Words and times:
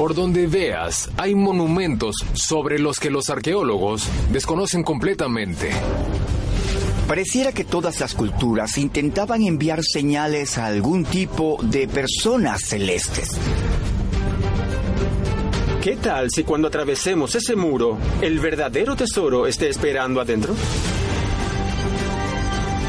Por 0.00 0.14
donde 0.14 0.46
veas, 0.46 1.10
hay 1.18 1.34
monumentos 1.34 2.16
sobre 2.32 2.78
los 2.78 2.98
que 2.98 3.10
los 3.10 3.28
arqueólogos 3.28 4.08
desconocen 4.32 4.82
completamente. 4.82 5.68
Pareciera 7.06 7.52
que 7.52 7.64
todas 7.64 8.00
las 8.00 8.14
culturas 8.14 8.78
intentaban 8.78 9.42
enviar 9.42 9.82
señales 9.82 10.56
a 10.56 10.68
algún 10.68 11.04
tipo 11.04 11.58
de 11.60 11.86
personas 11.86 12.62
celestes. 12.64 13.36
¿Qué 15.82 15.96
tal 15.96 16.30
si 16.30 16.44
cuando 16.44 16.68
atravesemos 16.68 17.34
ese 17.34 17.54
muro, 17.54 17.98
el 18.22 18.40
verdadero 18.40 18.96
tesoro 18.96 19.46
esté 19.46 19.68
esperando 19.68 20.22
adentro? 20.22 20.54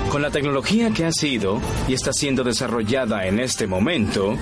Con 0.09 0.21
la 0.21 0.31
tecnología 0.31 0.91
que 0.91 1.03
ha 1.03 1.11
sido 1.11 1.59
y 1.89 1.93
está 1.93 2.13
siendo 2.13 2.45
desarrollada 2.45 3.27
en 3.27 3.41
este 3.41 3.67
momento, 3.67 4.37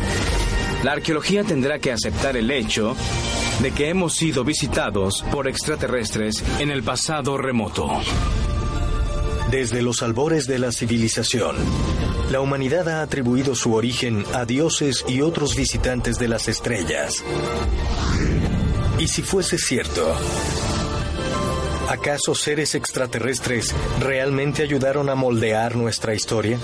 la 0.84 0.94
arqueología 0.94 1.44
tendrá 1.44 1.80
que 1.80 1.92
aceptar 1.92 2.38
el 2.38 2.50
hecho 2.52 2.96
de 3.62 3.72
que 3.72 3.90
hemos 3.90 4.16
sido 4.16 4.44
visitados 4.44 5.24
por 5.32 5.48
extraterrestres 5.48 6.44
en 6.60 6.72
el 6.72 6.84
pasado 6.84 7.38
remoto. 7.38 7.90
Desde 9.52 9.82
los 9.82 10.04
albores 10.04 10.48
de 10.48 10.60
la 10.60 10.72
civilización, 10.72 11.56
la 12.32 12.40
humanidad 12.40 12.88
ha 12.88 13.02
atribuido 13.02 13.56
su 13.56 13.74
origen 13.74 14.24
a 14.34 14.46
dioses 14.46 15.04
y 15.08 15.22
otros 15.22 15.56
visitantes 15.56 16.18
de 16.20 16.28
las 16.28 16.48
estrellas. 16.48 17.24
Y 19.00 19.08
si 19.08 19.22
fuese 19.22 19.58
cierto, 19.58 20.16
¿acaso 21.90 22.36
seres 22.36 22.76
extraterrestres 22.76 23.74
realmente 24.00 24.62
ayudaron 24.62 25.10
a 25.10 25.16
moldear 25.16 25.76
nuestra 25.76 26.14
historia? 26.14 26.60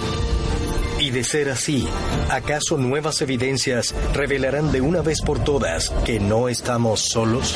Y 1.05 1.11
de 1.11 1.23
ser 1.23 1.49
así, 1.49 1.87
¿acaso 2.31 2.77
nuevas 2.79 3.21
evidencias 3.21 3.93
revelarán 4.15 4.71
de 4.71 4.81
una 4.81 5.03
vez 5.03 5.21
por 5.23 5.37
todas 5.37 5.91
que 6.03 6.19
no 6.19 6.49
estamos 6.49 7.01
solos? 7.01 7.55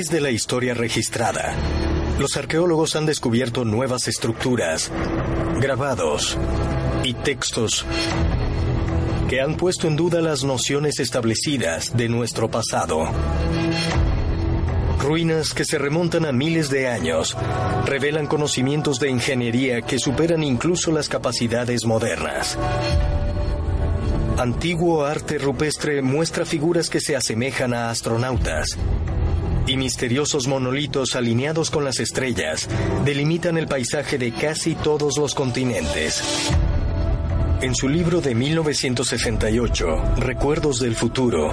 Través 0.00 0.10
de 0.10 0.20
la 0.22 0.30
historia 0.30 0.72
registrada, 0.72 1.54
los 2.18 2.36
arqueólogos 2.36 2.96
han 2.96 3.04
descubierto 3.04 3.66
nuevas 3.66 4.08
estructuras, 4.08 4.90
grabados 5.60 6.38
y 7.04 7.12
textos 7.12 7.84
que 9.28 9.42
han 9.42 9.56
puesto 9.56 9.88
en 9.88 9.96
duda 9.96 10.22
las 10.22 10.42
nociones 10.42 11.00
establecidas 11.00 11.94
de 11.94 12.08
nuestro 12.08 12.50
pasado. 12.50 13.10
Ruinas 15.02 15.52
que 15.52 15.66
se 15.66 15.76
remontan 15.76 16.24
a 16.24 16.32
miles 16.32 16.70
de 16.70 16.88
años 16.88 17.36
revelan 17.84 18.26
conocimientos 18.26 19.00
de 19.00 19.10
ingeniería 19.10 19.82
que 19.82 19.98
superan 19.98 20.42
incluso 20.42 20.92
las 20.92 21.10
capacidades 21.10 21.84
modernas. 21.84 22.56
Antiguo 24.38 25.04
arte 25.04 25.36
rupestre 25.36 26.00
muestra 26.00 26.46
figuras 26.46 26.88
que 26.88 27.00
se 27.00 27.16
asemejan 27.16 27.74
a 27.74 27.90
astronautas 27.90 28.78
y 29.66 29.76
misteriosos 29.76 30.46
monolitos 30.46 31.16
alineados 31.16 31.70
con 31.70 31.84
las 31.84 32.00
estrellas 32.00 32.68
delimitan 33.04 33.58
el 33.58 33.66
paisaje 33.66 34.18
de 34.18 34.32
casi 34.32 34.74
todos 34.74 35.18
los 35.18 35.34
continentes. 35.34 36.50
En 37.62 37.74
su 37.74 37.90
libro 37.90 38.22
de 38.22 38.34
1968, 38.34 40.14
Recuerdos 40.16 40.80
del 40.80 40.96
Futuro, 40.96 41.52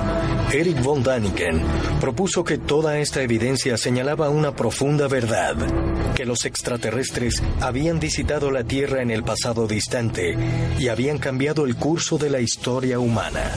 Eric 0.54 0.82
von 0.82 1.04
Daniken 1.04 1.62
propuso 2.00 2.46
que 2.46 2.58
toda 2.58 2.98
esta 3.00 3.22
evidencia 3.22 3.78
señalaba 3.78 4.30
una 4.30 4.56
profunda 4.56 5.10
verdad, 5.10 5.58
que 6.16 6.26
los 6.26 6.46
extraterrestres 6.46 7.44
habían 7.60 8.00
visitado 8.00 8.52
la 8.52 8.64
Tierra 8.64 9.02
en 9.02 9.12
el 9.12 9.24
pasado 9.24 9.68
distante 9.68 10.38
y 10.80 10.88
habían 10.88 11.18
cambiado 11.18 11.66
el 11.66 11.76
curso 11.76 12.18
de 12.18 12.30
la 12.30 12.40
historia 12.40 13.00
humana. 13.00 13.52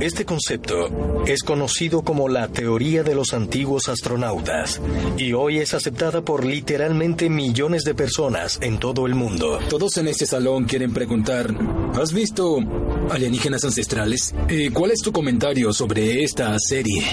Este 0.00 0.24
concepto 0.24 1.24
es 1.26 1.42
conocido 1.42 2.02
como 2.02 2.28
la 2.28 2.48
teoría 2.48 3.02
de 3.02 3.14
los 3.14 3.32
antiguos 3.32 3.88
astronautas 3.88 4.80
y 5.16 5.32
hoy 5.32 5.58
es 5.58 5.72
aceptada 5.72 6.22
por 6.22 6.44
literalmente 6.44 7.30
millones 7.30 7.84
de 7.84 7.94
personas 7.94 8.58
en 8.60 8.78
todo 8.78 9.06
el 9.06 9.14
mundo. 9.14 9.58
Todos 9.68 9.96
en 9.98 10.08
este 10.08 10.26
salón 10.26 10.64
quieren 10.64 10.92
preguntar, 10.92 11.54
¿has 11.94 12.12
visto 12.12 12.58
alienígenas 13.10 13.64
ancestrales? 13.64 14.34
Eh, 14.48 14.70
¿Cuál 14.72 14.90
es 14.90 15.00
tu 15.00 15.12
comentario 15.12 15.72
sobre 15.72 16.22
esta 16.24 16.54
serie? 16.58 17.04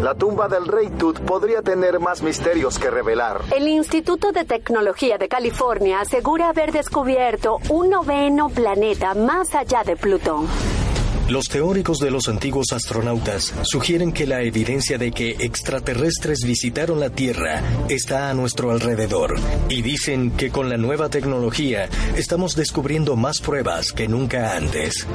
La 0.00 0.14
tumba 0.14 0.48
del 0.48 0.66
rey 0.66 0.88
Tut 0.98 1.20
podría 1.20 1.62
tener 1.62 1.98
más 1.98 2.22
misterios 2.22 2.78
que 2.78 2.90
revelar. 2.90 3.42
El 3.54 3.68
Instituto 3.68 4.32
de 4.32 4.44
Tecnología 4.44 5.18
de 5.18 5.28
California 5.28 6.00
asegura 6.00 6.48
haber 6.50 6.72
descubierto 6.72 7.58
un 7.68 7.90
noveno 7.90 8.48
planeta 8.48 9.14
más 9.14 9.54
allá 9.54 9.82
de 9.84 9.96
Plutón. 9.96 10.46
Los 11.30 11.48
teóricos 11.48 12.00
de 12.00 12.10
los 12.10 12.28
antiguos 12.28 12.72
astronautas 12.72 13.54
sugieren 13.62 14.10
que 14.10 14.26
la 14.26 14.42
evidencia 14.42 14.98
de 14.98 15.12
que 15.12 15.30
extraterrestres 15.30 16.40
visitaron 16.44 16.98
la 16.98 17.10
Tierra 17.10 17.62
está 17.88 18.30
a 18.30 18.34
nuestro 18.34 18.72
alrededor 18.72 19.36
y 19.68 19.80
dicen 19.82 20.32
que 20.32 20.50
con 20.50 20.68
la 20.68 20.76
nueva 20.76 21.08
tecnología 21.08 21.88
estamos 22.16 22.56
descubriendo 22.56 23.14
más 23.14 23.38
pruebas 23.40 23.92
que 23.92 24.08
nunca 24.08 24.56
antes. 24.56 25.06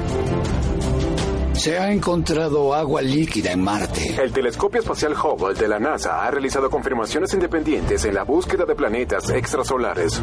Se 1.56 1.78
ha 1.78 1.90
encontrado 1.90 2.74
agua 2.74 3.00
líquida 3.00 3.52
en 3.52 3.62
Marte. 3.62 4.14
El 4.22 4.30
telescopio 4.30 4.80
espacial 4.80 5.14
Hubble 5.14 5.54
de 5.54 5.66
la 5.66 5.78
NASA 5.78 6.24
ha 6.24 6.30
realizado 6.30 6.68
confirmaciones 6.70 7.32
independientes 7.32 8.04
en 8.04 8.14
la 8.14 8.24
búsqueda 8.24 8.66
de 8.66 8.74
planetas 8.74 9.30
extrasolares. 9.30 10.20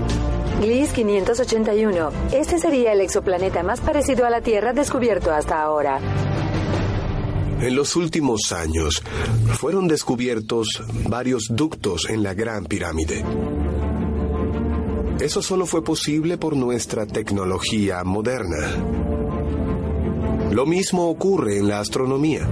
Gliss 0.62 0.94
581. 0.94 2.12
Este 2.32 2.60
sería 2.60 2.94
el 2.94 3.02
exoplaneta 3.02 3.64
más 3.64 3.82
parecido 3.82 4.26
a 4.26 4.30
la 4.30 4.42
Tierra 4.42 4.74
descubierto 4.74 5.32
hasta 5.34 5.62
ahora. 5.62 6.00
En 7.60 7.76
los 7.76 7.96
últimos 7.96 8.52
años 8.52 9.02
fueron 9.54 9.88
descubiertos 9.88 10.84
varios 11.08 11.48
ductos 11.50 12.10
en 12.10 12.22
la 12.22 12.34
Gran 12.36 12.66
Pirámide. 12.66 13.24
Eso 15.20 15.42
solo 15.42 15.66
fue 15.66 15.84
posible 15.84 16.38
por 16.38 16.56
nuestra 16.56 17.06
tecnología 17.06 18.04
moderna. 18.04 19.03
Lo 20.54 20.68
mismo 20.68 21.10
ocurre 21.10 21.58
en 21.58 21.68
la 21.68 21.80
astronomía. 21.80 22.48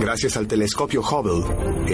Gracias 0.00 0.38
al 0.38 0.46
telescopio 0.46 1.02
Hubble, 1.02 1.44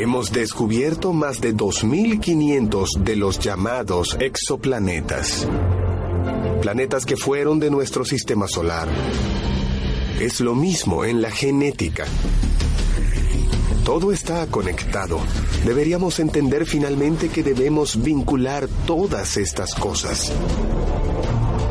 hemos 0.01 0.31
descubierto 0.31 1.13
más 1.13 1.41
de 1.41 1.57
2.500 1.57 2.99
de 3.01 3.17
los 3.17 3.41
llamados 3.41 4.17
exoplanetas. 4.21 5.49
Planetas 6.63 7.05
que 7.05 7.17
fueron 7.17 7.59
de 7.59 7.69
nuestro 7.69 8.05
sistema 8.05 8.47
solar. 8.47 8.87
Es 10.21 10.41
lo 10.41 10.55
mismo 10.55 11.05
en 11.05 11.21
la 11.21 11.33
genética. 11.33 12.05
Todo 13.85 14.13
está 14.13 14.47
conectado. 14.47 15.19
Deberíamos 15.65 16.21
entender 16.21 16.65
finalmente 16.65 17.29
que 17.29 17.43
debemos 17.43 18.01
vincular 18.01 18.69
todas 18.87 19.37
estas 19.37 19.75
cosas. 19.75 20.33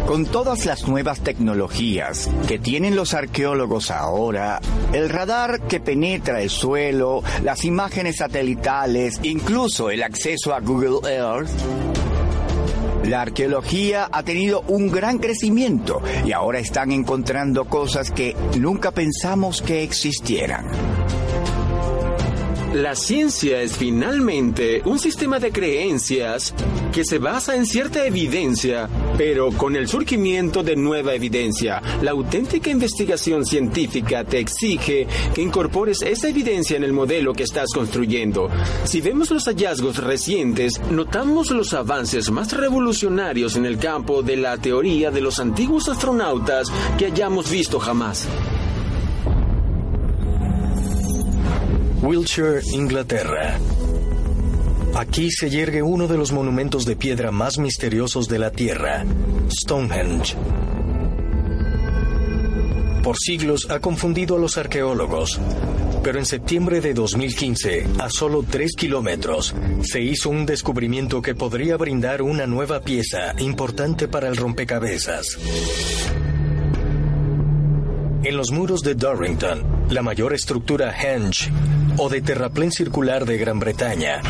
Con 0.05 0.25
todas 0.27 0.65
las 0.67 0.87
nuevas 0.87 1.21
tecnologías 1.21 2.29
que 2.47 2.59
tienen 2.59 2.95
los 2.95 3.15
arqueólogos 3.15 3.89
ahora, 3.89 4.61
el 4.93 5.09
radar 5.09 5.61
que 5.61 5.79
penetra 5.79 6.41
el 6.41 6.51
suelo, 6.51 7.23
las 7.43 7.65
imágenes 7.65 8.17
satelitales, 8.17 9.19
incluso 9.23 9.89
el 9.89 10.03
acceso 10.03 10.53
a 10.53 10.59
Google 10.59 10.99
Earth, 11.11 11.49
La 13.05 13.21
arqueología 13.21 14.07
ha 14.11 14.23
tenido 14.23 14.61
un 14.67 14.91
gran 14.91 15.19
crecimiento 15.19 16.01
y 16.25 16.31
ahora 16.31 16.59
están 16.59 16.91
encontrando 16.91 17.65
cosas 17.65 18.09
que 18.09 18.35
nunca 18.57 18.91
pensamos 18.91 19.61
que 19.61 19.83
existieran. 19.83 20.65
La 22.75 22.93
ciencia 22.93 23.61
es 23.61 23.77
finalmente 23.77 24.81
un 24.83 24.99
sistema 24.99 25.39
de 25.39 25.53
creencias 25.53 26.53
que 26.91 27.05
se 27.05 27.19
basa 27.19 27.55
en 27.55 27.65
cierta 27.65 28.05
evidencia, 28.05 28.89
pero 29.17 29.49
con 29.53 29.77
el 29.77 29.87
surgimiento 29.87 30.61
de 30.61 30.75
nueva 30.75 31.13
evidencia. 31.13 31.81
La 32.01 32.11
auténtica 32.11 32.69
investigación 32.69 33.45
científica 33.45 34.25
te 34.25 34.39
exige 34.39 35.07
que 35.33 35.41
incorpores 35.41 36.01
esa 36.01 36.27
evidencia 36.27 36.75
en 36.75 36.83
el 36.83 36.91
modelo 36.91 37.31
que 37.31 37.43
estás 37.43 37.71
construyendo. 37.73 38.49
Si 38.83 38.99
vemos 38.99 39.31
los 39.31 39.45
hallazgos 39.45 40.03
recientes, 40.03 40.81
notamos 40.91 41.51
los 41.51 41.73
avances 41.73 42.29
más 42.29 42.51
revolucionarios 42.51 43.55
en 43.55 43.65
el 43.65 43.77
campo 43.77 44.21
de 44.21 44.35
la 44.35 44.57
teoría 44.57 45.11
de 45.11 45.21
los 45.21 45.39
antiguos 45.39 45.87
astronautas 45.87 46.69
que 46.97 47.05
hayamos 47.05 47.49
visto 47.49 47.79
jamás. 47.79 48.27
Wiltshire, 52.05 52.61
Inglaterra. 52.71 53.57
Aquí 54.95 55.31
se 55.31 55.49
yergue 55.49 55.81
uno 55.81 56.07
de 56.07 56.17
los 56.17 56.31
monumentos 56.31 56.85
de 56.85 56.95
piedra 56.95 57.31
más 57.31 57.57
misteriosos 57.57 58.27
de 58.27 58.37
la 58.37 58.51
Tierra, 58.51 59.03
Stonehenge. 59.49 60.35
Por 63.01 63.17
siglos 63.17 63.67
ha 63.71 63.79
confundido 63.79 64.35
a 64.35 64.39
los 64.39 64.55
arqueólogos, 64.59 65.39
pero 66.03 66.19
en 66.19 66.27
septiembre 66.27 66.79
de 66.79 66.93
2015, 66.93 67.87
a 67.97 68.09
solo 68.11 68.45
tres 68.47 68.75
kilómetros, 68.77 69.55
se 69.81 70.01
hizo 70.01 70.29
un 70.29 70.45
descubrimiento 70.45 71.23
que 71.23 71.33
podría 71.33 71.75
brindar 71.75 72.21
una 72.21 72.45
nueva 72.45 72.81
pieza 72.81 73.33
importante 73.39 74.07
para 74.07 74.27
el 74.27 74.37
rompecabezas. 74.37 75.39
En 78.23 78.37
los 78.37 78.51
muros 78.51 78.81
de 78.81 78.93
Dorrington, 78.93 79.74
la 79.89 80.01
mayor 80.01 80.33
estructura 80.33 80.93
henge 80.97 81.51
o 81.97 82.09
de 82.09 82.21
terraplén 82.21 82.71
circular 82.71 83.25
de 83.25 83.37
Gran 83.37 83.59
Bretaña, 83.59 84.21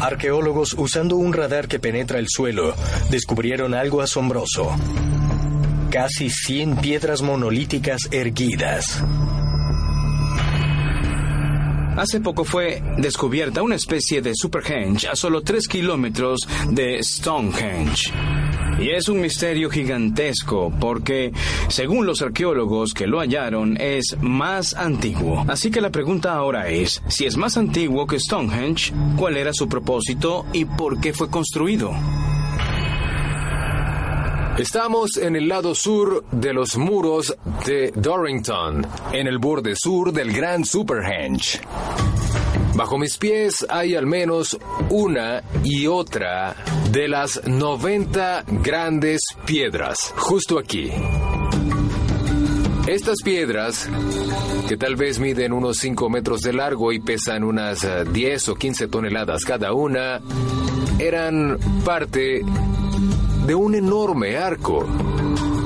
arqueólogos 0.00 0.74
usando 0.74 1.16
un 1.16 1.32
radar 1.32 1.68
que 1.68 1.78
penetra 1.78 2.18
el 2.18 2.26
suelo 2.28 2.74
descubrieron 3.10 3.74
algo 3.74 4.00
asombroso. 4.00 4.74
Casi 5.90 6.30
100 6.30 6.76
piedras 6.76 7.22
monolíticas 7.22 8.08
erguidas. 8.10 9.02
Hace 11.96 12.20
poco 12.20 12.44
fue 12.44 12.82
descubierta 12.98 13.62
una 13.62 13.76
especie 13.76 14.20
de 14.20 14.32
Superhenge 14.34 15.08
a 15.08 15.16
solo 15.16 15.40
3 15.42 15.66
kilómetros 15.66 16.40
de 16.70 17.02
Stonehenge. 17.02 18.12
Y 18.78 18.90
es 18.90 19.08
un 19.08 19.20
misterio 19.20 19.70
gigantesco 19.70 20.72
porque, 20.78 21.32
según 21.68 22.04
los 22.04 22.20
arqueólogos 22.20 22.92
que 22.92 23.06
lo 23.06 23.20
hallaron, 23.20 23.76
es 23.80 24.16
más 24.20 24.74
antiguo. 24.74 25.44
Así 25.48 25.70
que 25.70 25.80
la 25.80 25.90
pregunta 25.90 26.34
ahora 26.34 26.68
es, 26.68 27.02
si 27.08 27.24
es 27.24 27.36
más 27.36 27.56
antiguo 27.56 28.06
que 28.06 28.20
Stonehenge, 28.20 28.92
¿cuál 29.16 29.38
era 29.38 29.52
su 29.54 29.68
propósito 29.68 30.44
y 30.52 30.66
por 30.66 31.00
qué 31.00 31.14
fue 31.14 31.30
construido? 31.30 31.92
Estamos 34.58 35.18
en 35.18 35.36
el 35.36 35.48
lado 35.48 35.74
sur 35.74 36.24
de 36.30 36.54
los 36.54 36.78
muros 36.78 37.36
de 37.66 37.92
Dorrington, 37.94 38.86
en 39.12 39.26
el 39.26 39.38
borde 39.38 39.74
sur 39.76 40.12
del 40.12 40.32
Gran 40.32 40.64
Superhenge. 40.64 41.60
Bajo 42.76 42.98
mis 42.98 43.16
pies 43.16 43.64
hay 43.70 43.94
al 43.94 44.06
menos 44.06 44.58
una 44.90 45.42
y 45.64 45.86
otra 45.86 46.54
de 46.90 47.08
las 47.08 47.42
90 47.46 48.44
grandes 48.62 49.22
piedras, 49.46 50.12
justo 50.18 50.58
aquí. 50.58 50.90
Estas 52.86 53.22
piedras, 53.24 53.88
que 54.68 54.76
tal 54.76 54.94
vez 54.94 55.18
miden 55.18 55.54
unos 55.54 55.78
5 55.78 56.10
metros 56.10 56.42
de 56.42 56.52
largo 56.52 56.92
y 56.92 57.00
pesan 57.00 57.44
unas 57.44 57.86
10 58.12 58.48
o 58.50 58.54
15 58.54 58.88
toneladas 58.88 59.42
cada 59.46 59.72
una, 59.72 60.20
eran 60.98 61.58
parte 61.82 62.42
de 63.46 63.54
un 63.54 63.74
enorme 63.74 64.36
arco 64.36 64.86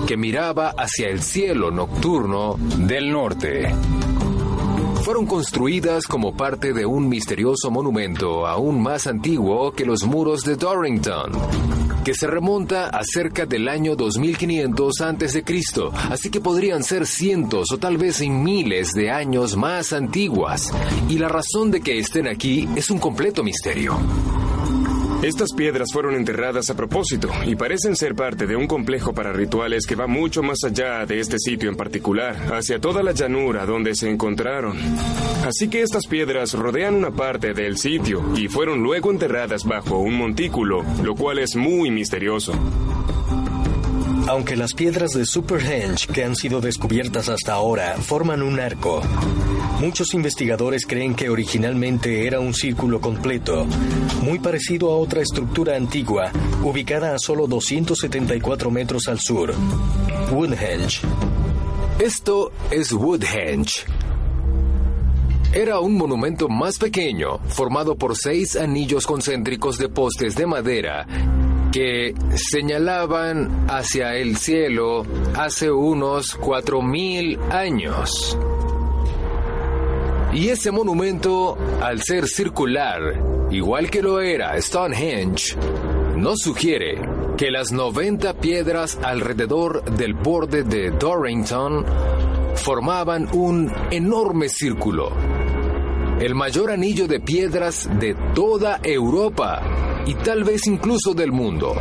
que 0.07 0.17
miraba 0.17 0.75
hacia 0.79 1.09
el 1.09 1.23
cielo 1.23 1.73
nocturno 1.73 2.57
del 2.79 3.11
norte. 3.11 3.75
Fueron 5.03 5.25
construidas 5.27 6.07
como 6.07 6.35
parte 6.35 6.75
de 6.75 6.85
un 6.85 7.09
misterioso 7.09 7.71
monumento 7.71 8.47
aún 8.47 8.83
más 8.83 9.07
antiguo 9.07 9.73
que 9.73 9.87
los 9.87 10.05
muros 10.05 10.43
de 10.43 10.57
Dorrington, 10.57 11.33
que 12.05 12.15
se 12.15 12.27
remonta 12.27 12.89
a 12.89 13.01
cerca 13.03 13.47
del 13.47 13.69
año 13.69 13.97
2500 13.97 15.01
a.C., 15.01 15.45
así 16.11 16.31
que 16.31 16.41
podrían 16.41 16.83
ser 16.83 17.07
cientos 17.07 17.73
o 17.73 17.79
tal 17.79 17.97
vez 17.97 18.21
miles 18.21 18.93
de 18.93 19.11
años 19.11 19.57
más 19.57 19.93
antiguas, 19.95 20.71
y 21.09 21.19
la 21.19 21.29
razón 21.29 21.71
de 21.71 21.81
que 21.81 21.99
estén 21.99 22.29
aquí 22.29 22.69
es 22.77 22.91
un 22.91 22.99
completo 22.99 23.43
misterio. 23.43 23.97
Estas 25.23 25.53
piedras 25.53 25.89
fueron 25.93 26.15
enterradas 26.15 26.71
a 26.71 26.75
propósito 26.75 27.29
y 27.45 27.55
parecen 27.55 27.95
ser 27.95 28.15
parte 28.15 28.47
de 28.47 28.57
un 28.57 28.67
complejo 28.67 29.13
para 29.13 29.35
rituales 29.35 29.87
que 29.87 29.95
va 29.95 30.07
mucho 30.07 30.43
más 30.43 30.65
allá 30.65 31.05
de 31.05 31.21
este 31.21 31.39
sitio 31.39 31.69
en 31.69 31.77
particular, 31.77 32.35
hacia 32.55 32.81
toda 32.81 33.03
la 33.03 33.13
llanura 33.13 33.67
donde 33.67 33.95
se 33.95 34.09
encontraron. 34.09 34.79
Así 35.45 35.69
que 35.69 35.83
estas 35.83 36.07
piedras 36.07 36.55
rodean 36.55 36.95
una 36.95 37.11
parte 37.11 37.53
del 37.53 37.77
sitio 37.77 38.23
y 38.35 38.49
fueron 38.49 38.83
luego 38.83 39.11
enterradas 39.11 39.65
bajo 39.65 39.99
un 39.99 40.15
montículo, 40.15 40.85
lo 41.03 41.15
cual 41.15 41.39
es 41.39 41.55
muy 41.55 41.91
misterioso. 41.91 42.55
Aunque 44.31 44.55
las 44.55 44.75
piedras 44.75 45.11
de 45.11 45.27
Superhenge 45.27 46.07
que 46.07 46.23
han 46.23 46.37
sido 46.37 46.61
descubiertas 46.61 47.29
hasta 47.29 47.55
ahora 47.55 47.97
forman 47.97 48.43
un 48.43 48.61
arco, 48.61 49.03
muchos 49.81 50.15
investigadores 50.15 50.87
creen 50.87 51.17
que 51.17 51.29
originalmente 51.29 52.29
era 52.29 52.39
un 52.39 52.55
círculo 52.55 53.01
completo, 53.01 53.67
muy 54.23 54.39
parecido 54.39 54.93
a 54.93 54.97
otra 54.99 55.21
estructura 55.21 55.75
antigua 55.75 56.31
ubicada 56.63 57.13
a 57.13 57.19
solo 57.19 57.49
274 57.49 58.71
metros 58.71 59.09
al 59.09 59.19
sur, 59.19 59.53
Woodhenge. 60.31 61.01
Esto 61.99 62.53
es 62.71 62.93
Woodhenge. 62.93 63.85
Era 65.53 65.81
un 65.81 65.97
monumento 65.97 66.49
más 66.49 66.79
pequeño, 66.79 67.41
formado 67.49 67.97
por 67.97 68.17
seis 68.17 68.55
anillos 68.55 69.09
concéntricos 69.09 69.77
de 69.77 69.89
postes 69.89 70.37
de 70.37 70.47
madera 70.47 71.09
que 71.73 72.15
señalaban 72.35 73.67
hacia 73.69 74.17
el 74.17 74.37
cielo 74.37 75.05
hace 75.37 75.71
unos 75.71 76.35
cuatro 76.35 76.83
mil 76.83 77.39
años. 77.51 78.37
Y 80.33 80.49
ese 80.49 80.71
monumento, 80.71 81.57
al 81.81 82.03
ser 82.03 82.27
circular, 82.27 83.01
igual 83.51 83.91
que 83.91 84.03
lo 84.03 84.21
era 84.21 84.61
Stonehenge, 84.61 85.57
nos 86.17 86.39
sugiere 86.41 87.01
que 87.37 87.51
las 87.51 87.73
90 87.73 88.35
piedras 88.35 88.99
alrededor 89.03 89.85
del 89.97 90.15
borde 90.15 90.63
de 90.63 90.91
Dorrington 90.91 91.85
formaban 92.55 93.29
un 93.33 93.73
enorme 93.91 94.49
círculo, 94.49 95.13
el 96.21 96.35
mayor 96.35 96.71
anillo 96.71 97.09
de 97.09 97.21
piedras 97.21 97.89
de 97.99 98.15
toda 98.35 98.81
Europa 98.83 99.90
y 100.07 100.15
tal 100.15 100.45
vez 100.45 100.67
incluso 100.67 101.15
del 101.15 101.33
mundo. 101.33 101.75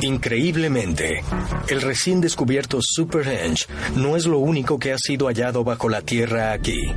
Increíblemente, 0.00 1.24
el 1.68 1.82
recién 1.82 2.20
descubierto 2.20 2.78
Superhenge 2.80 3.66
no 3.96 4.16
es 4.16 4.26
lo 4.26 4.38
único 4.38 4.78
que 4.78 4.92
ha 4.92 4.98
sido 4.98 5.26
hallado 5.26 5.64
bajo 5.64 5.88
la 5.88 6.02
tierra 6.02 6.52
aquí. 6.52 6.94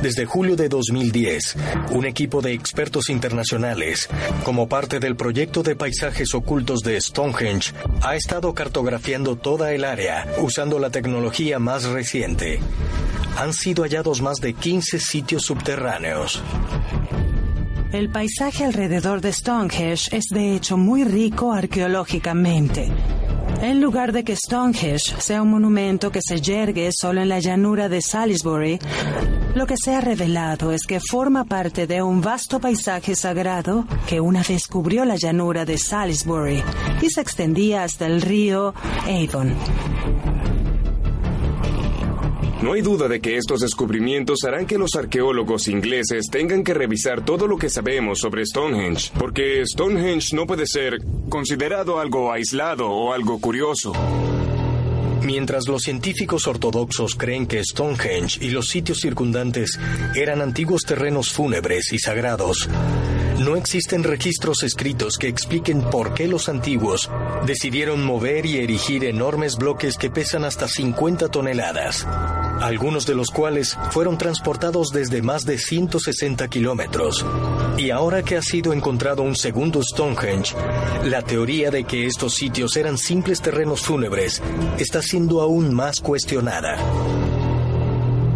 Desde 0.00 0.24
julio 0.24 0.56
de 0.56 0.68
2010, 0.68 1.56
un 1.90 2.06
equipo 2.06 2.40
de 2.40 2.52
expertos 2.52 3.10
internacionales, 3.10 4.08
como 4.44 4.66
parte 4.68 4.98
del 4.98 5.16
proyecto 5.16 5.62
de 5.62 5.76
paisajes 5.76 6.34
ocultos 6.34 6.80
de 6.80 6.98
Stonehenge, 7.00 7.72
ha 8.02 8.16
estado 8.16 8.54
cartografiando 8.54 9.36
toda 9.36 9.72
el 9.72 9.84
área 9.84 10.26
usando 10.38 10.78
la 10.78 10.90
tecnología 10.90 11.58
más 11.58 11.84
reciente. 11.84 12.60
Han 13.36 13.52
sido 13.52 13.82
hallados 13.82 14.22
más 14.22 14.38
de 14.38 14.54
15 14.54 14.98
sitios 15.00 15.42
subterráneos. 15.42 16.42
El 17.92 18.10
paisaje 18.10 18.64
alrededor 18.64 19.20
de 19.20 19.32
Stonehenge 19.32 20.16
es 20.16 20.24
de 20.30 20.54
hecho 20.54 20.76
muy 20.76 21.04
rico 21.04 21.52
arqueológicamente. 21.52 22.90
En 23.62 23.80
lugar 23.80 24.12
de 24.12 24.24
que 24.24 24.36
Stonehenge 24.36 25.14
sea 25.18 25.42
un 25.42 25.50
monumento 25.52 26.10
que 26.10 26.20
se 26.20 26.40
yergue 26.40 26.90
solo 26.92 27.22
en 27.22 27.28
la 27.28 27.38
llanura 27.38 27.88
de 27.88 28.02
Salisbury, 28.02 28.78
lo 29.54 29.66
que 29.66 29.76
se 29.76 29.94
ha 29.94 30.00
revelado 30.00 30.72
es 30.72 30.84
que 30.86 31.00
forma 31.00 31.44
parte 31.44 31.86
de 31.86 32.02
un 32.02 32.20
vasto 32.20 32.60
paisaje 32.60 33.14
sagrado 33.14 33.86
que 34.06 34.20
una 34.20 34.42
vez 34.42 34.66
cubrió 34.66 35.04
la 35.04 35.16
llanura 35.16 35.64
de 35.64 35.78
Salisbury 35.78 36.62
y 37.00 37.08
se 37.08 37.20
extendía 37.20 37.84
hasta 37.84 38.06
el 38.06 38.20
río 38.20 38.74
Avon. 39.04 39.54
No 42.62 42.72
hay 42.72 42.80
duda 42.80 43.06
de 43.06 43.20
que 43.20 43.36
estos 43.36 43.60
descubrimientos 43.60 44.38
harán 44.44 44.66
que 44.66 44.78
los 44.78 44.94
arqueólogos 44.96 45.68
ingleses 45.68 46.26
tengan 46.30 46.64
que 46.64 46.72
revisar 46.72 47.22
todo 47.22 47.46
lo 47.46 47.58
que 47.58 47.68
sabemos 47.68 48.18
sobre 48.20 48.46
Stonehenge, 48.46 49.12
porque 49.18 49.62
Stonehenge 49.66 50.34
no 50.34 50.46
puede 50.46 50.66
ser 50.66 50.98
considerado 51.28 52.00
algo 52.00 52.32
aislado 52.32 52.88
o 52.88 53.12
algo 53.12 53.38
curioso. 53.40 53.92
Mientras 55.22 55.68
los 55.68 55.82
científicos 55.82 56.46
ortodoxos 56.46 57.14
creen 57.14 57.46
que 57.46 57.62
Stonehenge 57.62 58.42
y 58.42 58.50
los 58.50 58.68
sitios 58.68 59.00
circundantes 59.00 59.78
eran 60.14 60.40
antiguos 60.40 60.82
terrenos 60.82 61.32
fúnebres 61.32 61.92
y 61.92 61.98
sagrados, 61.98 62.68
no 63.38 63.54
existen 63.56 64.02
registros 64.02 64.62
escritos 64.62 65.18
que 65.18 65.28
expliquen 65.28 65.82
por 65.82 66.14
qué 66.14 66.26
los 66.26 66.48
antiguos 66.48 67.10
decidieron 67.46 68.02
mover 68.02 68.46
y 68.46 68.58
erigir 68.58 69.04
enormes 69.04 69.56
bloques 69.56 69.98
que 69.98 70.10
pesan 70.10 70.44
hasta 70.44 70.68
50 70.68 71.28
toneladas, 71.28 72.06
algunos 72.60 73.06
de 73.06 73.14
los 73.14 73.30
cuales 73.30 73.76
fueron 73.90 74.16
transportados 74.16 74.88
desde 74.88 75.20
más 75.20 75.44
de 75.44 75.58
160 75.58 76.48
kilómetros. 76.48 77.26
Y 77.76 77.90
ahora 77.90 78.22
que 78.22 78.36
ha 78.36 78.42
sido 78.42 78.72
encontrado 78.72 79.22
un 79.22 79.36
segundo 79.36 79.82
Stonehenge, 79.82 80.56
la 81.04 81.22
teoría 81.22 81.70
de 81.70 81.84
que 81.84 82.06
estos 82.06 82.34
sitios 82.34 82.76
eran 82.76 82.96
simples 82.96 83.42
terrenos 83.42 83.82
fúnebres 83.82 84.42
está 84.78 85.02
siendo 85.02 85.42
aún 85.42 85.74
más 85.74 86.00
cuestionada. 86.00 87.35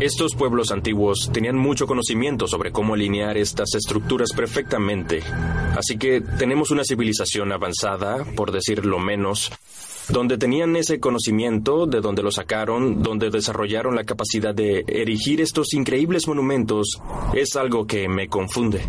Estos 0.00 0.34
pueblos 0.34 0.72
antiguos 0.72 1.30
tenían 1.30 1.58
mucho 1.58 1.86
conocimiento 1.86 2.46
sobre 2.46 2.72
cómo 2.72 2.94
alinear 2.94 3.36
estas 3.36 3.74
estructuras 3.74 4.30
perfectamente, 4.34 5.22
así 5.76 5.98
que 5.98 6.22
tenemos 6.22 6.70
una 6.70 6.84
civilización 6.84 7.52
avanzada, 7.52 8.24
por 8.34 8.50
decirlo 8.50 8.98
menos, 8.98 9.52
donde 10.08 10.38
tenían 10.38 10.74
ese 10.76 11.00
conocimiento, 11.00 11.84
de 11.84 12.00
donde 12.00 12.22
lo 12.22 12.30
sacaron, 12.30 13.02
donde 13.02 13.28
desarrollaron 13.28 13.94
la 13.94 14.04
capacidad 14.04 14.54
de 14.54 14.86
erigir 14.88 15.42
estos 15.42 15.74
increíbles 15.74 16.26
monumentos, 16.26 16.98
es 17.34 17.54
algo 17.56 17.86
que 17.86 18.08
me 18.08 18.26
confunde. 18.26 18.80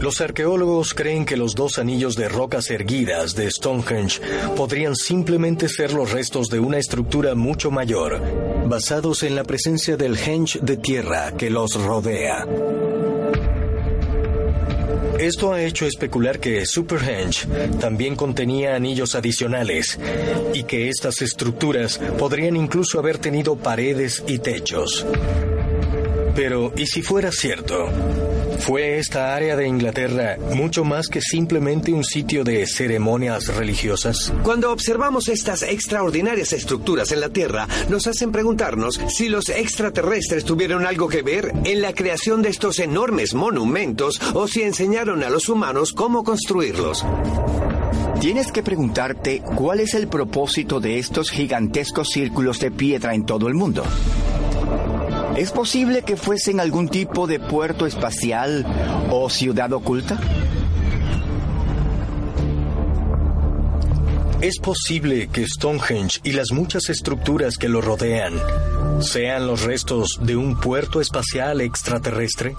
Los 0.00 0.20
arqueólogos 0.20 0.94
creen 0.94 1.24
que 1.24 1.36
los 1.36 1.54
dos 1.54 1.78
anillos 1.78 2.14
de 2.14 2.28
rocas 2.28 2.70
erguidas 2.70 3.34
de 3.34 3.50
Stonehenge 3.50 4.20
podrían 4.56 4.94
simplemente 4.94 5.68
ser 5.68 5.92
los 5.92 6.12
restos 6.12 6.48
de 6.48 6.60
una 6.60 6.78
estructura 6.78 7.34
mucho 7.34 7.72
mayor, 7.72 8.20
basados 8.68 9.24
en 9.24 9.34
la 9.34 9.42
presencia 9.42 9.96
del 9.96 10.16
henge 10.16 10.60
de 10.62 10.76
tierra 10.76 11.32
que 11.36 11.50
los 11.50 11.74
rodea. 11.74 12.46
Esto 15.18 15.52
ha 15.52 15.62
hecho 15.62 15.84
especular 15.84 16.38
que 16.38 16.64
Superhenge 16.64 17.48
también 17.80 18.14
contenía 18.14 18.76
anillos 18.76 19.16
adicionales 19.16 19.98
y 20.54 20.62
que 20.62 20.88
estas 20.88 21.22
estructuras 21.22 21.98
podrían 22.16 22.54
incluso 22.54 23.00
haber 23.00 23.18
tenido 23.18 23.56
paredes 23.56 24.22
y 24.28 24.38
techos. 24.38 25.04
Pero, 26.36 26.72
¿y 26.76 26.86
si 26.86 27.02
fuera 27.02 27.32
cierto? 27.32 27.88
¿Fue 28.60 28.98
esta 28.98 29.34
área 29.34 29.56
de 29.56 29.66
Inglaterra 29.66 30.36
mucho 30.54 30.84
más 30.84 31.08
que 31.08 31.20
simplemente 31.20 31.92
un 31.92 32.04
sitio 32.04 32.44
de 32.44 32.66
ceremonias 32.66 33.54
religiosas? 33.54 34.32
Cuando 34.42 34.70
observamos 34.70 35.28
estas 35.28 35.62
extraordinarias 35.62 36.52
estructuras 36.52 37.12
en 37.12 37.20
la 37.20 37.30
Tierra, 37.30 37.66
nos 37.88 38.06
hacen 38.06 38.32
preguntarnos 38.32 39.00
si 39.08 39.28
los 39.28 39.48
extraterrestres 39.48 40.44
tuvieron 40.44 40.86
algo 40.86 41.08
que 41.08 41.22
ver 41.22 41.52
en 41.64 41.80
la 41.80 41.92
creación 41.92 42.42
de 42.42 42.50
estos 42.50 42.78
enormes 42.78 43.34
monumentos 43.34 44.20
o 44.34 44.46
si 44.48 44.62
enseñaron 44.62 45.22
a 45.22 45.30
los 45.30 45.48
humanos 45.48 45.92
cómo 45.92 46.24
construirlos. 46.24 47.04
Tienes 48.20 48.50
que 48.50 48.64
preguntarte 48.64 49.42
cuál 49.54 49.80
es 49.80 49.94
el 49.94 50.08
propósito 50.08 50.80
de 50.80 50.98
estos 50.98 51.30
gigantescos 51.30 52.08
círculos 52.08 52.58
de 52.58 52.70
piedra 52.72 53.14
en 53.14 53.24
todo 53.24 53.46
el 53.46 53.54
mundo. 53.54 53.84
¿Es 55.38 55.52
posible 55.52 56.02
que 56.02 56.16
fuesen 56.16 56.58
algún 56.58 56.88
tipo 56.88 57.28
de 57.28 57.38
puerto 57.38 57.86
espacial 57.86 58.66
o 59.08 59.30
ciudad 59.30 59.72
oculta? 59.72 60.18
¿Es 64.40 64.58
posible 64.58 65.28
que 65.28 65.46
Stonehenge 65.46 66.18
y 66.24 66.32
las 66.32 66.50
muchas 66.50 66.90
estructuras 66.90 67.56
que 67.56 67.68
lo 67.68 67.80
rodean 67.80 68.32
sean 69.00 69.46
los 69.46 69.62
restos 69.62 70.18
de 70.20 70.34
un 70.34 70.58
puerto 70.58 71.00
espacial 71.00 71.60
extraterrestre? 71.60 72.56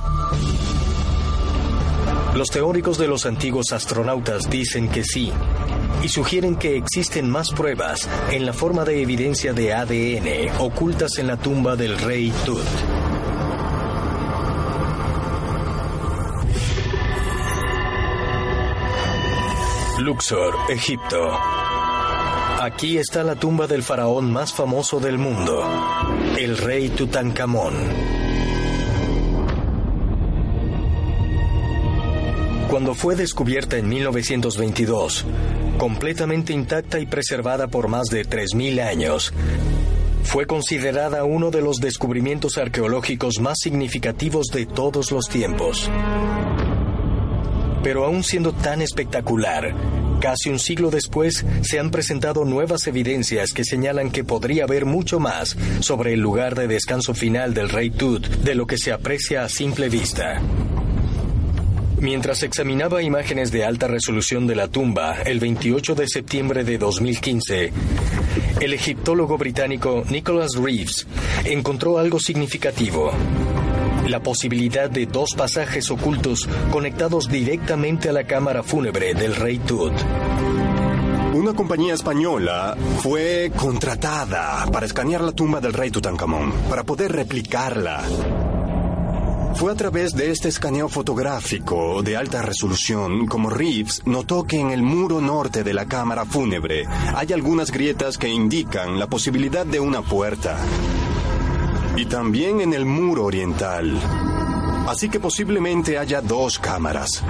Los 2.34 2.50
teóricos 2.50 2.98
de 2.98 3.10
los 3.10 3.26
antiguos 3.26 3.74
astronautas 3.74 4.50
dicen 4.50 4.88
que 4.88 5.04
sí, 5.04 5.34
y 6.04 6.10
sugieren 6.10 6.56
que 6.56 6.78
existen 6.78 7.30
más 7.30 7.52
pruebas 7.52 8.08
en 8.32 8.46
la 8.46 8.54
forma 8.54 8.86
de 8.86 9.02
evidencia 9.02 9.54
de 9.54 9.74
ADN 9.74 10.60
ocultas 10.60 11.18
en 11.18 11.28
la 11.28 11.38
tumba 11.38 11.76
del 11.76 11.98
rey 11.98 12.32
Tut. 12.46 12.64
Luxor, 20.00 20.56
Egipto. 20.70 21.30
Aquí 22.62 22.98
está 22.98 23.24
la 23.24 23.36
tumba 23.36 23.68
del 23.68 23.84
faraón 23.84 24.32
más 24.32 24.54
famoso 24.54 25.00
del 25.00 25.18
mundo, 25.18 25.64
el 26.38 26.58
rey 26.58 26.90
Tutankamón. 26.90 27.74
Cuando 32.70 32.96
fue 32.96 33.16
descubierta 33.16 33.78
en 33.78 33.90
1922, 33.90 35.26
completamente 35.80 36.54
intacta 36.54 37.00
y 37.00 37.08
preservada 37.08 37.68
por 37.70 37.88
más 37.88 38.10
de 38.10 38.24
3.000 38.26 38.86
años, 38.86 39.34
fue 40.24 40.46
considerada 40.46 41.24
uno 41.24 41.50
de 41.50 41.62
los 41.62 41.78
descubrimientos 41.78 42.58
arqueológicos 42.58 43.40
más 43.40 43.58
significativos 43.60 44.48
de 44.48 44.68
todos 44.68 45.12
los 45.12 45.28
tiempos. 45.28 45.90
Pero 47.82 48.06
aún 48.06 48.24
siendo 48.24 48.52
tan 48.52 48.82
espectacular, 48.82 49.74
casi 50.20 50.50
un 50.50 50.60
siglo 50.60 50.92
después 50.92 51.46
se 51.62 51.80
han 51.80 51.92
presentado 51.92 52.44
nuevas 52.44 52.86
evidencias 52.86 53.54
que 53.54 53.64
señalan 53.64 54.12
que 54.12 54.26
podría 54.26 54.66
haber 54.66 54.86
mucho 54.86 55.20
más 55.20 55.56
sobre 55.80 56.14
el 56.14 56.20
lugar 56.20 56.56
de 56.56 56.68
descanso 56.68 57.14
final 57.14 57.54
del 57.54 57.70
rey 57.70 57.90
Tut 57.90 58.28
de 58.28 58.54
lo 58.54 58.68
que 58.68 58.78
se 58.78 58.92
aprecia 58.92 59.44
a 59.44 59.50
simple 59.50 59.88
vista. 59.88 60.42
Mientras 62.02 62.44
examinaba 62.44 63.04
imágenes 63.04 63.52
de 63.52 63.66
alta 63.66 63.88
resolución 63.88 64.48
de 64.48 64.56
la 64.56 64.70
tumba 64.70 65.22
el 65.22 65.40
28 65.40 65.96
de 65.96 66.08
septiembre 66.08 66.64
de 66.64 66.78
2015, 66.78 67.74
el 68.62 68.74
egiptólogo 68.74 69.38
británico 69.38 70.04
Nicholas 70.10 70.56
Reeves 70.56 71.08
encontró 71.44 71.98
algo 71.98 72.20
significativo. 72.20 73.12
La 74.08 74.22
posibilidad 74.22 74.90
de 74.90 75.08
dos 75.08 75.36
pasajes 75.36 75.92
ocultos 75.92 76.48
conectados 76.72 77.28
directamente 77.28 78.10
a 78.10 78.14
la 78.14 78.24
cámara 78.24 78.64
fúnebre 78.64 79.14
del 79.14 79.36
rey 79.36 79.60
Tut. 79.60 79.94
Una 81.34 81.54
compañía 81.54 81.94
española 81.94 82.76
fue 83.02 83.52
contratada 83.56 84.66
para 84.72 84.86
escanear 84.86 85.22
la 85.22 85.32
tumba 85.32 85.60
del 85.60 85.74
rey 85.74 85.92
Tutankamón, 85.92 86.52
para 86.70 86.84
poder 86.84 87.12
replicarla. 87.12 88.04
Fue 89.56 89.72
a 89.72 89.76
través 89.76 90.14
de 90.14 90.32
este 90.32 90.48
escaneo 90.48 90.88
fotográfico 90.88 92.02
de 92.02 92.16
alta 92.16 92.42
resolución 92.42 93.26
como 93.28 93.50
Reeves 93.50 94.02
notó 94.06 94.44
que 94.44 94.58
en 94.58 94.72
el 94.72 94.82
muro 94.82 95.20
norte 95.20 95.64
de 95.64 95.74
la 95.74 95.86
cámara 95.86 96.26
fúnebre 96.26 96.86
hay 97.14 97.34
algunas 97.34 97.72
grietas 97.72 98.18
que 98.18 98.30
indican 98.30 98.98
la 98.98 99.08
posibilidad 99.08 99.66
de 99.66 99.80
una 99.80 100.02
puerta. 100.02 100.58
Y 101.98 102.06
también 102.06 102.62
en 102.62 102.74
el 102.74 102.86
muro 102.86 103.26
oriental. 103.26 104.00
Así 104.88 105.10
que 105.10 105.20
posiblemente 105.20 105.98
haya 105.98 106.22
dos 106.22 106.58
cámaras. 106.58 107.22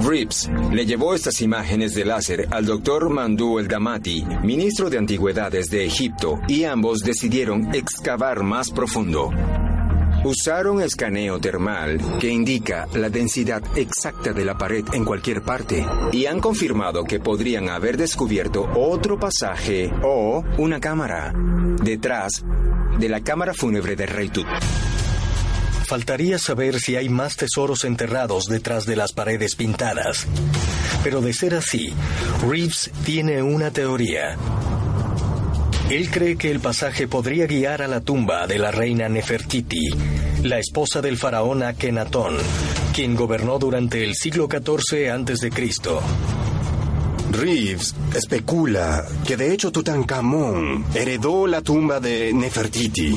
Reeves 0.00 0.50
le 0.72 0.84
llevó 0.84 1.14
estas 1.14 1.40
imágenes 1.40 1.94
de 1.94 2.04
láser 2.04 2.48
al 2.50 2.66
doctor 2.66 3.08
Mandú 3.08 3.58
El 3.58 3.68
Damati, 3.68 4.24
ministro 4.42 4.90
de 4.90 4.98
Antigüedades 4.98 5.70
de 5.70 5.86
Egipto, 5.86 6.40
y 6.48 6.64
ambos 6.64 6.98
decidieron 7.00 7.74
excavar 7.74 8.42
más 8.42 8.70
profundo. 8.70 9.30
Usaron 10.24 10.80
escaneo 10.80 11.38
termal 11.38 12.00
que 12.18 12.30
indica 12.30 12.88
la 12.94 13.10
densidad 13.10 13.62
exacta 13.76 14.32
de 14.32 14.42
la 14.46 14.56
pared 14.56 14.82
en 14.94 15.04
cualquier 15.04 15.42
parte 15.42 15.84
y 16.12 16.24
han 16.24 16.40
confirmado 16.40 17.04
que 17.04 17.20
podrían 17.20 17.68
haber 17.68 17.98
descubierto 17.98 18.66
otro 18.74 19.20
pasaje 19.20 19.92
o 20.02 20.42
una 20.56 20.80
cámara 20.80 21.30
detrás 21.82 22.42
de 22.98 23.08
la 23.10 23.20
cámara 23.20 23.52
fúnebre 23.52 23.96
de 23.96 24.06
Rey 24.06 24.30
Tut. 24.30 24.46
Faltaría 25.86 26.38
saber 26.38 26.80
si 26.80 26.96
hay 26.96 27.10
más 27.10 27.36
tesoros 27.36 27.84
enterrados 27.84 28.46
detrás 28.46 28.86
de 28.86 28.96
las 28.96 29.12
paredes 29.12 29.54
pintadas. 29.54 30.26
Pero 31.02 31.20
de 31.20 31.34
ser 31.34 31.54
así, 31.54 31.92
Reeves 32.48 32.90
tiene 33.04 33.42
una 33.42 33.70
teoría. 33.70 34.38
Él 35.94 36.10
cree 36.10 36.36
que 36.36 36.50
el 36.50 36.58
pasaje 36.58 37.06
podría 37.06 37.46
guiar 37.46 37.80
a 37.80 37.86
la 37.86 38.00
tumba 38.00 38.48
de 38.48 38.58
la 38.58 38.72
reina 38.72 39.08
Nefertiti, 39.08 39.90
la 40.42 40.58
esposa 40.58 41.00
del 41.00 41.16
faraón 41.16 41.62
Akenatón, 41.62 42.36
quien 42.92 43.14
gobernó 43.14 43.60
durante 43.60 44.02
el 44.02 44.16
siglo 44.16 44.48
XIV 44.50 45.12
a.C. 45.12 45.50
Reeves 47.30 47.94
especula 48.12 49.04
que 49.24 49.36
de 49.36 49.52
hecho 49.52 49.70
Tutankamón 49.70 50.84
heredó 50.96 51.46
la 51.46 51.60
tumba 51.60 52.00
de 52.00 52.32
Nefertiti. 52.34 53.16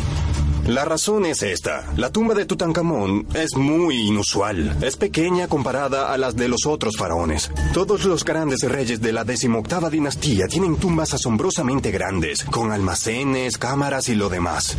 La 0.65 0.83
razón 0.83 1.25
es 1.25 1.43
esta. 1.43 1.85
La 1.95 2.11
tumba 2.11 2.33
de 2.33 2.45
Tutankamón 2.45 3.27
es 3.33 3.55
muy 3.55 4.07
inusual. 4.07 4.77
Es 4.81 4.97
pequeña 4.97 5.47
comparada 5.47 6.11
a 6.11 6.17
las 6.17 6.35
de 6.35 6.49
los 6.49 6.65
otros 6.65 6.97
faraones. 6.97 7.51
Todos 7.73 8.03
los 8.05 8.25
grandes 8.25 8.63
reyes 8.63 8.99
de 8.99 9.13
la 9.13 9.23
decimoctava 9.23 9.89
dinastía 9.89 10.47
tienen 10.47 10.75
tumbas 10.75 11.13
asombrosamente 11.13 11.91
grandes, 11.91 12.43
con 12.43 12.71
almacenes, 12.71 13.57
cámaras 13.57 14.09
y 14.09 14.15
lo 14.15 14.29
demás. 14.29 14.75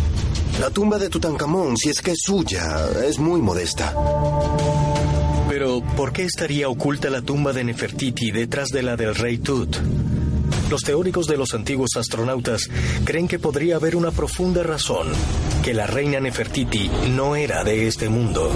La 0.61 0.70
tumba 0.70 0.99
de 0.99 1.08
Tutankamón, 1.08 1.76
si 1.76 1.88
es 1.88 2.02
que 2.02 2.11
es 2.11 2.20
suya, 2.23 2.87
es 3.06 3.18
muy 3.18 3.40
modesta. 3.40 3.94
Pero, 5.49 5.82
¿por 5.97 6.12
qué 6.12 6.25
estaría 6.25 6.68
oculta 6.68 7.08
la 7.08 7.23
tumba 7.23 7.52
de 7.52 7.64
Nefertiti 7.64 8.30
detrás 8.30 8.68
de 8.68 8.82
la 8.82 8.97
del 8.97 9.14
rey 9.14 9.38
Tut? 9.38 9.76
Los 10.70 10.82
teóricos 10.82 11.26
de 11.26 11.36
los 11.36 11.54
antiguos 11.54 11.90
astronautas 11.96 12.68
creen 13.04 13.26
que 13.26 13.38
podría 13.38 13.76
haber 13.76 13.96
una 13.96 14.10
profunda 14.10 14.62
razón, 14.62 15.08
que 15.64 15.72
la 15.74 15.86
reina 15.86 16.20
Nefertiti 16.20 16.90
no 17.10 17.36
era 17.36 17.64
de 17.64 17.88
este 17.88 18.08
mundo. 18.08 18.52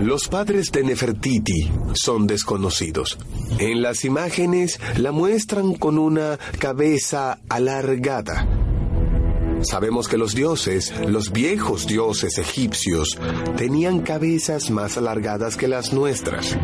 Los 0.00 0.28
padres 0.28 0.72
de 0.72 0.82
Nefertiti 0.82 1.70
son 1.94 2.26
desconocidos. 2.26 3.18
En 3.58 3.82
las 3.82 4.04
imágenes 4.04 4.80
la 4.96 5.12
muestran 5.12 5.74
con 5.74 5.98
una 5.98 6.38
cabeza 6.58 7.38
alargada. 7.48 8.48
Sabemos 9.62 10.08
que 10.08 10.18
los 10.18 10.34
dioses, 10.34 10.92
los 11.06 11.30
viejos 11.30 11.86
dioses 11.86 12.38
egipcios, 12.38 13.16
tenían 13.56 14.00
cabezas 14.00 14.70
más 14.70 14.96
alargadas 14.96 15.56
que 15.56 15.68
las 15.68 15.92
nuestras 15.92 16.58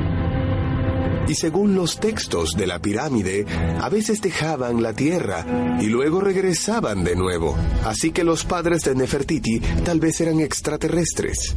y 1.29 1.35
según 1.35 1.75
los 1.75 2.01
textos 2.01 2.53
de 2.57 2.67
la 2.67 2.79
pirámide, 2.79 3.47
a 3.81 3.89
veces 3.89 4.21
dejaban 4.21 4.83
la 4.83 4.95
tierra 4.95 5.79
y 5.81 5.87
luego 5.87 6.21
regresaban 6.21 7.05
de 7.05 7.15
nuevo. 7.15 7.57
Así 7.85 8.11
que 8.11 8.25
los 8.25 8.45
padres 8.45 8.83
de 8.83 8.95
Nefertiti 8.95 9.61
tal 9.85 10.01
vez 10.01 10.21
eran 10.21 10.41
extraterrestres. 10.41 11.55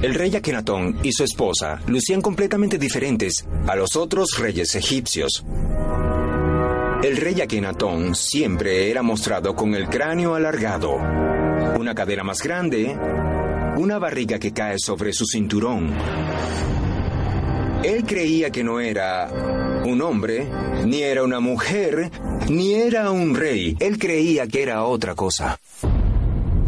El 0.00 0.14
rey 0.14 0.34
Akenatón 0.34 1.00
y 1.02 1.12
su 1.12 1.24
esposa 1.24 1.80
lucían 1.86 2.22
completamente 2.22 2.78
diferentes 2.78 3.44
a 3.66 3.76
los 3.76 3.96
otros 3.96 4.38
reyes 4.38 4.74
egipcios. 4.74 5.44
El 7.02 7.16
rey 7.16 7.40
Akenatón 7.40 8.14
siempre 8.14 8.90
era 8.90 9.02
mostrado 9.02 9.54
con 9.54 9.74
el 9.74 9.88
cráneo 9.88 10.34
alargado, 10.34 10.96
una 11.78 11.94
cadera 11.94 12.24
más 12.24 12.42
grande, 12.42 12.96
una 13.76 13.98
barriga 13.98 14.38
que 14.38 14.52
cae 14.52 14.76
sobre 14.78 15.12
su 15.12 15.24
cinturón 15.26 15.92
él 17.82 18.04
creía 18.04 18.50
que 18.50 18.64
no 18.64 18.80
era 18.80 19.30
un 19.84 20.02
hombre, 20.02 20.48
ni 20.84 21.02
era 21.02 21.22
una 21.22 21.40
mujer, 21.40 22.10
ni 22.48 22.74
era 22.74 23.10
un 23.10 23.34
rey. 23.34 23.76
Él 23.80 23.98
creía 23.98 24.46
que 24.46 24.62
era 24.62 24.84
otra 24.84 25.14
cosa. 25.14 25.58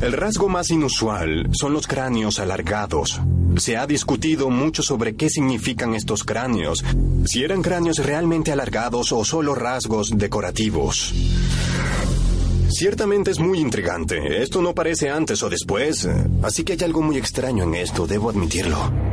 El 0.01 0.13
rasgo 0.13 0.49
más 0.49 0.71
inusual 0.71 1.51
son 1.53 1.75
los 1.75 1.87
cráneos 1.87 2.39
alargados. 2.39 3.21
Se 3.57 3.77
ha 3.77 3.87
discutido 3.87 4.49
mucho 4.49 4.83
sobre 4.83 5.17
qué 5.17 5.29
significan 5.29 5.95
estos 5.95 6.25
cráneos, 6.25 6.85
si 7.27 7.45
eran 7.45 7.61
cráneos 7.61 7.99
realmente 7.99 8.53
alargados 8.53 9.13
o 9.13 9.25
solo 9.25 9.55
rasgos 9.55 10.17
decorativos. 10.17 11.13
Ciertamente 12.71 13.33
es 13.33 13.41
muy 13.41 13.59
intrigante. 13.59 14.43
Esto 14.43 14.63
no 14.63 14.75
parece 14.75 15.11
antes 15.11 15.43
o 15.43 15.51
después, 15.51 16.09
así 16.43 16.65
que 16.65 16.75
hay 16.75 16.83
algo 16.85 17.03
muy 17.03 17.19
extraño 17.19 17.65
en 17.65 17.75
esto, 17.75 18.07
debo 18.07 18.31
admitirlo. 18.31 19.10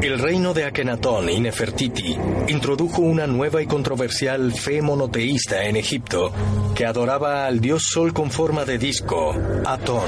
El 0.00 0.20
reino 0.20 0.54
de 0.54 0.64
Akenatón 0.64 1.28
y 1.28 1.40
Nefertiti 1.40 2.16
introdujo 2.46 3.02
una 3.02 3.26
nueva 3.26 3.60
y 3.60 3.66
controversial 3.66 4.52
fe 4.52 4.80
monoteísta 4.80 5.64
en 5.64 5.74
Egipto 5.74 6.32
que 6.76 6.86
adoraba 6.86 7.46
al 7.46 7.60
dios 7.60 7.82
sol 7.82 8.12
con 8.12 8.30
forma 8.30 8.64
de 8.64 8.78
disco, 8.78 9.34
Atón. 9.66 10.04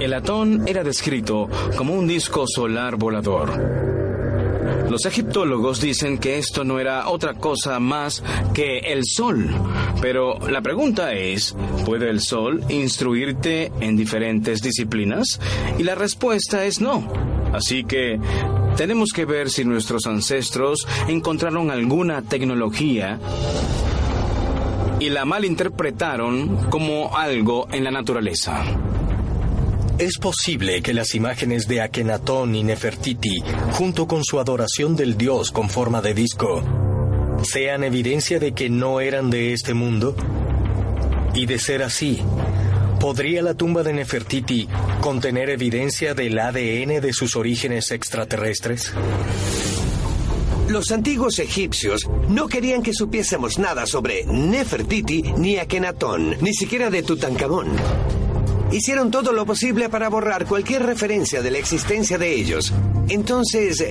El 0.00 0.12
Atón 0.12 0.64
era 0.66 0.82
descrito 0.82 1.48
como 1.76 1.94
un 1.94 2.08
disco 2.08 2.46
solar 2.48 2.96
volador. 2.96 3.86
Los 4.90 5.06
egiptólogos 5.06 5.80
dicen 5.80 6.18
que 6.18 6.38
esto 6.38 6.64
no 6.64 6.80
era 6.80 7.08
otra 7.08 7.34
cosa 7.34 7.78
más 7.78 8.24
que 8.52 8.78
el 8.78 9.04
sol. 9.04 9.48
Pero 10.00 10.38
la 10.48 10.62
pregunta 10.62 11.12
es, 11.12 11.54
¿puede 11.84 12.10
el 12.10 12.20
sol 12.20 12.64
instruirte 12.68 13.70
en 13.80 13.96
diferentes 13.96 14.62
disciplinas? 14.62 15.40
Y 15.78 15.84
la 15.84 15.94
respuesta 15.94 16.64
es 16.64 16.80
no. 16.80 17.35
Así 17.56 17.84
que 17.84 18.20
tenemos 18.76 19.12
que 19.14 19.24
ver 19.24 19.48
si 19.48 19.64
nuestros 19.64 20.06
ancestros 20.06 20.86
encontraron 21.08 21.70
alguna 21.70 22.20
tecnología 22.20 23.18
y 25.00 25.08
la 25.08 25.24
malinterpretaron 25.24 26.68
como 26.68 27.16
algo 27.16 27.66
en 27.72 27.82
la 27.84 27.90
naturaleza. 27.90 28.62
Es 29.98 30.18
posible 30.18 30.82
que 30.82 30.92
las 30.92 31.14
imágenes 31.14 31.66
de 31.66 31.80
Akenatón 31.80 32.54
y 32.54 32.62
Nefertiti, 32.62 33.42
junto 33.72 34.06
con 34.06 34.22
su 34.22 34.38
adoración 34.38 34.94
del 34.94 35.16
dios 35.16 35.50
con 35.50 35.70
forma 35.70 36.02
de 36.02 36.12
disco, 36.12 36.62
sean 37.42 37.84
evidencia 37.84 38.38
de 38.38 38.52
que 38.52 38.68
no 38.68 39.00
eran 39.00 39.30
de 39.30 39.54
este 39.54 39.72
mundo. 39.72 40.14
Y 41.32 41.46
de 41.46 41.58
ser 41.58 41.82
así, 41.82 42.22
¿Podría 43.00 43.42
la 43.42 43.54
tumba 43.54 43.82
de 43.82 43.92
Nefertiti 43.92 44.68
contener 45.00 45.50
evidencia 45.50 46.14
del 46.14 46.38
ADN 46.38 47.00
de 47.00 47.12
sus 47.12 47.36
orígenes 47.36 47.90
extraterrestres? 47.90 48.92
Los 50.68 50.90
antiguos 50.90 51.38
egipcios 51.38 52.08
no 52.28 52.48
querían 52.48 52.82
que 52.82 52.92
supiésemos 52.92 53.58
nada 53.58 53.86
sobre 53.86 54.24
Nefertiti 54.26 55.22
ni 55.36 55.58
Akenatón, 55.58 56.36
ni 56.40 56.52
siquiera 56.54 56.90
de 56.90 57.02
Tutankamón. 57.02 57.68
Hicieron 58.72 59.10
todo 59.12 59.32
lo 59.32 59.46
posible 59.46 59.88
para 59.88 60.08
borrar 60.08 60.46
cualquier 60.46 60.82
referencia 60.82 61.40
de 61.40 61.52
la 61.52 61.58
existencia 61.58 62.18
de 62.18 62.34
ellos. 62.34 62.72
Entonces, 63.08 63.84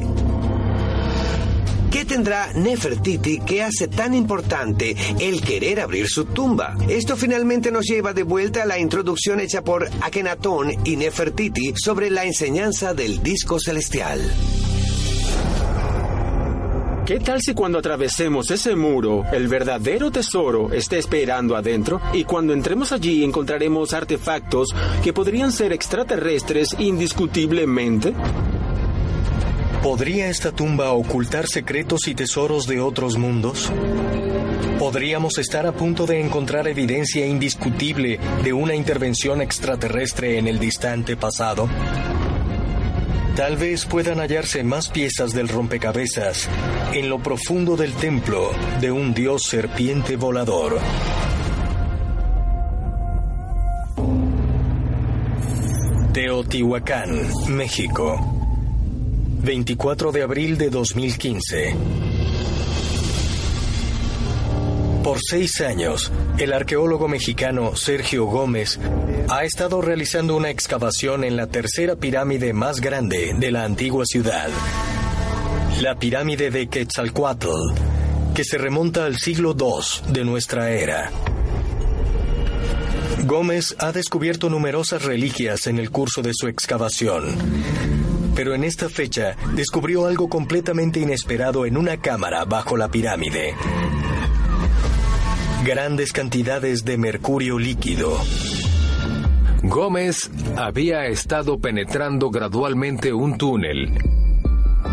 ¿Qué 1.95 2.03
tendrá 2.03 2.51
Nefertiti 2.51 3.39
que 3.39 3.63
hace 3.63 3.87
tan 3.87 4.13
importante 4.13 4.97
el 5.17 5.39
querer 5.39 5.79
abrir 5.79 6.09
su 6.09 6.25
tumba? 6.25 6.75
Esto 6.89 7.15
finalmente 7.15 7.71
nos 7.71 7.85
lleva 7.85 8.11
de 8.11 8.23
vuelta 8.23 8.63
a 8.63 8.65
la 8.65 8.77
introducción 8.77 9.39
hecha 9.39 9.61
por 9.61 9.87
Akenatón 10.01 10.73
y 10.83 10.97
Nefertiti 10.97 11.73
sobre 11.81 12.09
la 12.09 12.25
enseñanza 12.25 12.93
del 12.93 13.23
disco 13.23 13.61
celestial. 13.61 14.19
¿Qué 17.05 17.21
tal 17.21 17.39
si 17.41 17.53
cuando 17.53 17.79
atravesemos 17.79 18.51
ese 18.51 18.75
muro, 18.75 19.23
el 19.31 19.47
verdadero 19.47 20.11
tesoro 20.11 20.73
esté 20.73 20.97
esperando 20.97 21.55
adentro 21.55 22.01
y 22.11 22.25
cuando 22.25 22.51
entremos 22.51 22.91
allí 22.91 23.23
encontraremos 23.23 23.93
artefactos 23.93 24.75
que 25.01 25.13
podrían 25.13 25.53
ser 25.53 25.71
extraterrestres 25.71 26.75
indiscutiblemente? 26.77 28.13
¿Podría 29.81 30.29
esta 30.29 30.51
tumba 30.51 30.91
ocultar 30.91 31.47
secretos 31.47 32.07
y 32.07 32.15
tesoros 32.15 32.67
de 32.67 32.79
otros 32.79 33.17
mundos? 33.17 33.71
¿Podríamos 34.79 35.37
estar 35.37 35.65
a 35.65 35.71
punto 35.71 36.05
de 36.05 36.19
encontrar 36.19 36.67
evidencia 36.67 37.25
indiscutible 37.25 38.19
de 38.43 38.53
una 38.53 38.75
intervención 38.75 39.41
extraterrestre 39.41 40.37
en 40.37 40.47
el 40.47 40.59
distante 40.59 41.15
pasado? 41.15 41.69
Tal 43.35 43.57
vez 43.57 43.85
puedan 43.85 44.19
hallarse 44.19 44.63
más 44.63 44.89
piezas 44.89 45.33
del 45.33 45.49
rompecabezas 45.49 46.47
en 46.93 47.09
lo 47.09 47.19
profundo 47.19 47.75
del 47.75 47.93
templo 47.93 48.51
de 48.79 48.91
un 48.91 49.13
dios 49.13 49.43
serpiente 49.43 50.15
volador. 50.15 50.79
Teotihuacán, 56.13 57.09
México. 57.49 58.34
24 59.41 60.11
de 60.11 60.23
abril 60.23 60.57
de 60.57 60.69
2015. 60.69 61.75
Por 65.03 65.19
seis 65.21 65.61
años, 65.61 66.11
el 66.39 66.51
arqueólogo 66.51 67.07
mexicano 67.07 67.75
Sergio 67.75 68.25
Gómez 68.25 68.79
ha 69.29 69.43
estado 69.43 69.81
realizando 69.81 70.35
una 70.35 70.49
excavación 70.49 71.23
en 71.23 71.35
la 71.35 71.47
tercera 71.47 71.95
pirámide 71.95 72.53
más 72.53 72.81
grande 72.81 73.35
de 73.37 73.51
la 73.51 73.65
antigua 73.65 74.05
ciudad, 74.05 74.49
la 75.81 75.99
pirámide 75.99 76.49
de 76.49 76.67
Quetzalcoatl, 76.67 77.47
que 78.33 78.43
se 78.43 78.57
remonta 78.57 79.05
al 79.05 79.17
siglo 79.17 79.55
II 79.57 80.11
de 80.11 80.25
nuestra 80.25 80.71
era. 80.71 81.11
Gómez 83.25 83.75
ha 83.79 83.91
descubierto 83.91 84.49
numerosas 84.49 85.03
reliquias 85.03 85.67
en 85.67 85.77
el 85.77 85.91
curso 85.91 86.21
de 86.21 86.31
su 86.33 86.47
excavación 86.47 87.94
pero 88.35 88.53
en 88.53 88.63
esta 88.63 88.89
fecha 88.89 89.35
descubrió 89.55 90.05
algo 90.05 90.27
completamente 90.29 90.99
inesperado 90.99 91.65
en 91.65 91.77
una 91.77 91.97
cámara 91.97 92.45
bajo 92.45 92.77
la 92.77 92.89
pirámide. 92.89 93.55
Grandes 95.63 96.11
cantidades 96.11 96.85
de 96.85 96.97
mercurio 96.97 97.57
líquido. 97.57 98.19
Gómez 99.63 100.29
había 100.57 101.05
estado 101.07 101.57
penetrando 101.57 102.29
gradualmente 102.29 103.13
un 103.13 103.37
túnel 103.37 103.97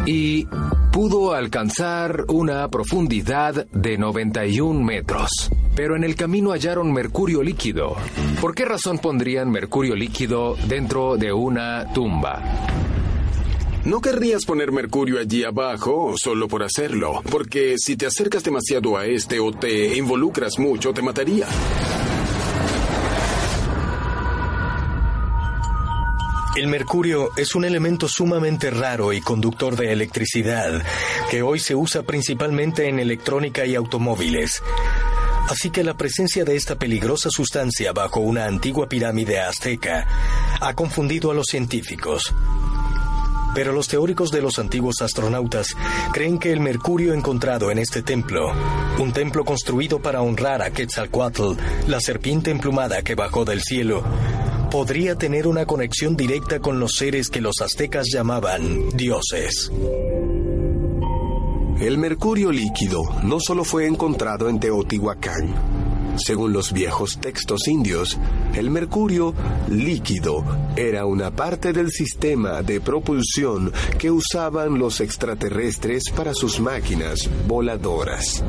y 0.07 0.47
pudo 0.91 1.35
alcanzar 1.35 2.25
una 2.29 2.69
profundidad 2.69 3.67
de 3.67 3.99
91 3.99 4.81
metros. 4.81 5.51
Pero 5.75 5.97
en 5.97 6.05
el 6.05 6.15
camino 6.15 6.53
hallaron 6.53 6.93
mercurio 6.93 7.43
líquido. 7.43 7.97
¿Por 8.41 8.55
qué 8.55 8.65
razón 8.65 8.99
pondrían 8.99 9.51
mercurio 9.51 9.95
líquido 9.95 10.57
dentro 10.69 11.17
de 11.17 11.33
una 11.33 11.93
tumba? 11.93 12.43
No 13.85 14.01
querrías 14.01 14.45
poner 14.45 14.71
mercurio 14.71 15.19
allí 15.19 15.43
abajo 15.43 16.15
solo 16.17 16.47
por 16.47 16.63
hacerlo, 16.63 17.21
porque 17.29 17.75
si 17.79 17.97
te 17.97 18.07
acercas 18.07 18.45
demasiado 18.45 18.97
a 18.97 19.07
este 19.07 19.41
o 19.41 19.51
te 19.51 19.97
involucras 19.97 20.57
mucho, 20.59 20.93
te 20.93 21.03
mataría. 21.03 21.49
El 26.55 26.69
mercurio 26.69 27.31
es 27.37 27.57
un 27.57 27.65
elemento 27.65 28.07
sumamente 28.07 28.71
raro 28.71 29.13
y 29.13 29.21
conductor 29.21 29.75
de 29.75 29.91
electricidad 29.91 30.81
que 31.29 31.43
hoy 31.43 31.59
se 31.59 31.75
usa 31.75 32.03
principalmente 32.03 32.89
en 32.89 33.01
electrónica 33.01 33.67
y 33.67 33.75
automóviles. 33.75 34.63
Así 35.49 35.71
que 35.71 35.83
la 35.83 35.95
presencia 35.95 36.45
de 36.45 36.55
esta 36.55 36.77
peligrosa 36.77 37.31
sustancia 37.31 37.93
bajo 37.93 38.21
una 38.21 38.45
antigua 38.45 38.89
pirámide 38.89 39.41
azteca 39.41 40.07
ha 40.61 40.75
confundido 40.75 41.33
a 41.33 41.35
los 41.35 41.47
científicos. 41.47 42.33
Pero 43.55 43.73
los 43.73 43.89
teóricos 43.89 44.31
de 44.31 44.41
los 44.41 44.59
antiguos 44.59 45.03
astronautas 45.03 45.69
creen 46.13 46.39
que 46.39 46.53
el 46.53 46.61
mercurio 46.61 47.13
encontrado 47.13 47.71
en 47.71 47.79
este 47.79 48.03
templo, 48.03 48.53
un 48.99 49.13
templo 49.13 49.45
construido 49.45 50.01
para 50.01 50.23
honrar 50.23 50.63
a 50.63 50.71
Quetzalcoatl, 50.71 51.55
la 51.87 52.01
serpiente 52.01 52.51
emplumada 52.51 53.03
que 53.03 53.15
bajó 53.15 53.45
del 53.45 53.61
cielo, 53.61 54.03
podría 54.71 55.17
tener 55.17 55.47
una 55.47 55.67
conexión 55.67 56.17
directa 56.17 56.61
con 56.61 56.81
los 56.81 56.93
seres 56.97 57.29
que 57.29 57.43
los 57.43 57.61
aztecas 57.61 58.07
llamaban 58.11 58.89
dioses. 58.97 59.71
El 61.79 61.99
mercurio 61.99 62.51
líquido 62.53 63.03
no 63.23 63.39
solo 63.41 63.65
fue 63.65 63.87
encontrado 63.87 64.49
en 64.49 64.61
Teotihuacán, 64.61 65.55
según 66.17 66.53
los 66.53 66.73
viejos 66.73 67.19
textos 67.19 67.67
indios, 67.69 68.19
el 68.55 68.71
mercurio 68.71 69.35
líquido 69.69 70.45
era 70.77 71.07
una 71.07 71.31
parte 71.31 71.73
del 71.73 71.91
sistema 71.91 72.63
de 72.63 72.81
propulsión 72.81 73.73
que 73.99 74.11
usaban 74.11 74.79
los 74.79 75.01
extraterrestres 75.01 76.05
para 76.15 76.35
sus 76.35 76.61
máquinas 76.61 77.29
voladoras. 77.47 78.45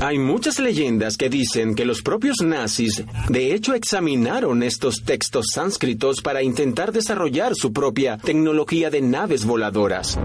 Hay 0.00 0.18
muchas 0.18 0.60
leyendas 0.60 1.16
que 1.16 1.28
dicen 1.28 1.74
que 1.74 1.84
los 1.84 2.02
propios 2.02 2.36
nazis 2.40 3.02
de 3.28 3.52
hecho 3.52 3.74
examinaron 3.74 4.62
estos 4.62 5.02
textos 5.04 5.46
sánscritos 5.52 6.20
para 6.22 6.42
intentar 6.42 6.92
desarrollar 6.92 7.54
su 7.56 7.72
propia 7.72 8.16
tecnología 8.16 8.90
de 8.90 9.00
naves 9.00 9.44
voladoras. 9.44 10.16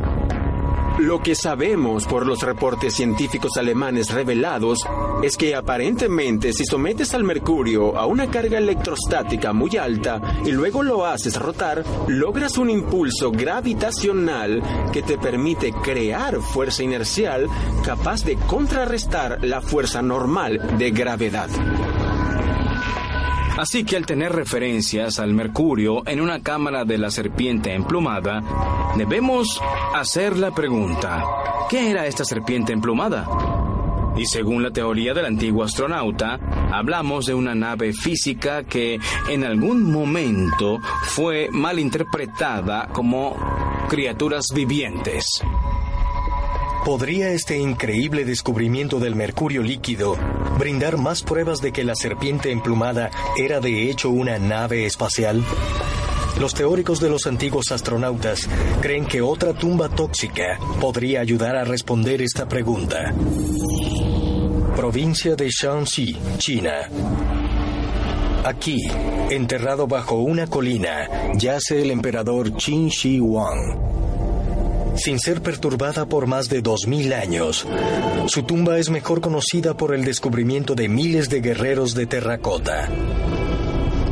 Lo 1.00 1.20
que 1.22 1.34
sabemos 1.34 2.06
por 2.06 2.28
los 2.28 2.42
reportes 2.42 2.94
científicos 2.94 3.58
alemanes 3.58 4.12
revelados 4.12 4.78
es 5.24 5.38
que 5.38 5.56
aparentemente 5.56 6.54
si 6.54 6.66
sometes 6.66 7.16
al 7.16 7.24
mercurio 7.24 7.98
a 7.98 8.06
una 8.06 8.30
carga 8.30 8.60
electrostática 8.60 9.54
muy 9.54 9.76
alta 9.76 10.22
y 10.46 10.52
luego 10.52 10.84
lo 10.84 11.06
haces 11.06 11.38
rotar, 11.38 11.84
logras 12.08 12.60
un 12.60 12.70
impulso 12.70 13.32
gravitacional 13.32 14.62
que 14.92 15.02
te 15.02 15.18
permite 15.18 15.74
crear 15.74 16.40
fuerza 16.42 16.84
inercial 16.84 17.50
capaz 17.84 18.24
de 18.24 18.36
contrarrestar 18.36 19.44
la 19.44 19.62
fuerza 19.62 20.04
normal 20.04 20.78
de 20.78 20.92
gravedad. 20.92 21.50
Así 23.58 23.84
que 23.84 23.98
al 23.98 24.06
tener 24.06 24.32
referencias 24.32 25.20
al 25.20 25.34
mercurio 25.34 26.02
en 26.08 26.22
una 26.22 26.42
cámara 26.42 26.86
de 26.86 26.98
la 26.98 27.12
serpiente 27.12 27.74
emplumada, 27.74 28.42
debemos 28.98 29.62
hacer 29.94 30.38
la 30.38 30.52
pregunta, 30.52 31.24
¿qué 31.70 31.92
era 31.92 32.08
esta 32.08 32.26
serpiente 32.26 32.74
emplumada? 32.74 33.28
Y 34.16 34.26
según 34.26 34.64
la 34.64 34.72
teoría 34.72 35.14
del 35.14 35.26
antiguo 35.26 35.64
astronauta, 35.64 36.40
hablamos 36.72 37.26
de 37.26 37.36
una 37.36 37.54
nave 37.54 37.94
física 37.94 38.64
que 38.64 39.00
en 39.30 39.44
algún 39.44 39.92
momento 39.92 40.80
fue 41.04 41.50
malinterpretada 41.52 42.90
como 42.92 43.36
criaturas 43.88 44.48
vivientes. 44.54 45.44
¿Podría 46.86 47.32
este 47.32 47.58
increíble 47.58 48.26
descubrimiento 48.26 49.00
del 49.00 49.16
mercurio 49.16 49.64
líquido 49.64 50.18
brindar 50.60 50.98
más 50.98 51.24
pruebas 51.24 51.62
de 51.62 51.72
que 51.72 51.86
la 51.86 51.96
serpiente 51.96 52.52
emplumada 52.52 53.10
era 53.38 53.62
de 53.62 53.90
hecho 53.90 54.10
una 54.10 54.38
nave 54.38 54.86
espacial? 54.86 55.42
Los 56.42 56.54
teóricos 56.54 57.00
de 57.00 57.10
los 57.10 57.26
antiguos 57.26 57.72
astronautas 57.72 58.50
creen 58.82 59.06
que 59.06 59.22
otra 59.22 59.54
tumba 59.54 59.88
tóxica 59.88 60.60
podría 60.82 61.22
ayudar 61.22 61.56
a 61.56 61.64
responder 61.64 62.22
esta 62.22 62.50
pregunta. 62.50 63.14
Provincia 64.76 65.38
de 65.38 65.50
Shaanxi, 65.50 66.18
China. 66.38 66.90
Aquí, 68.44 68.80
enterrado 69.30 69.88
bajo 69.88 70.16
una 70.16 70.48
colina, 70.48 71.32
yace 71.36 71.82
el 71.82 71.92
emperador 71.92 72.52
Qin 72.58 72.90
Shi 72.90 73.22
Huang 73.22 73.94
sin 74.96 75.20
ser 75.20 75.42
perturbada 75.42 76.06
por 76.06 76.28
más 76.28 76.50
de 76.50 76.62
dos 76.62 76.88
mil 76.88 77.14
años. 77.14 77.68
Su 78.28 78.44
tumba 78.44 78.78
es 78.78 78.90
mejor 78.90 79.22
conocida 79.22 79.76
por 79.76 79.94
el 79.94 80.04
descubrimiento 80.04 80.76
de 80.76 80.90
miles 80.90 81.30
de 81.30 81.42
guerreros 81.42 81.94
de 81.94 82.06
terracota. 82.06 82.90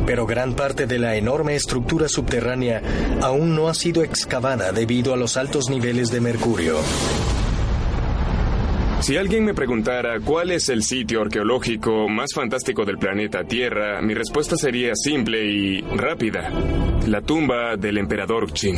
Pero 0.06 0.26
gran 0.26 0.54
parte 0.54 0.86
de 0.86 0.98
la 0.98 1.16
enorme 1.16 1.54
estructura 1.54 2.08
subterránea 2.08 2.82
aún 3.20 3.54
no 3.54 3.68
ha 3.68 3.74
sido 3.74 4.02
excavada 4.02 4.72
debido 4.72 5.14
a 5.14 5.16
los 5.16 5.36
altos 5.36 5.70
niveles 5.70 6.10
de 6.10 6.20
mercurio. 6.20 6.78
Si 9.00 9.16
alguien 9.16 9.44
me 9.44 9.52
preguntara 9.52 10.20
cuál 10.20 10.52
es 10.52 10.68
el 10.68 10.84
sitio 10.84 11.22
arqueológico 11.22 12.08
más 12.08 12.32
fantástico 12.32 12.84
del 12.84 12.98
planeta 12.98 13.42
Tierra, 13.42 14.00
mi 14.00 14.14
respuesta 14.14 14.56
sería 14.56 14.94
simple 14.94 15.44
y 15.44 15.80
rápida. 15.80 16.50
La 17.08 17.20
tumba 17.20 17.76
del 17.76 17.98
emperador 17.98 18.52
Qin. 18.52 18.76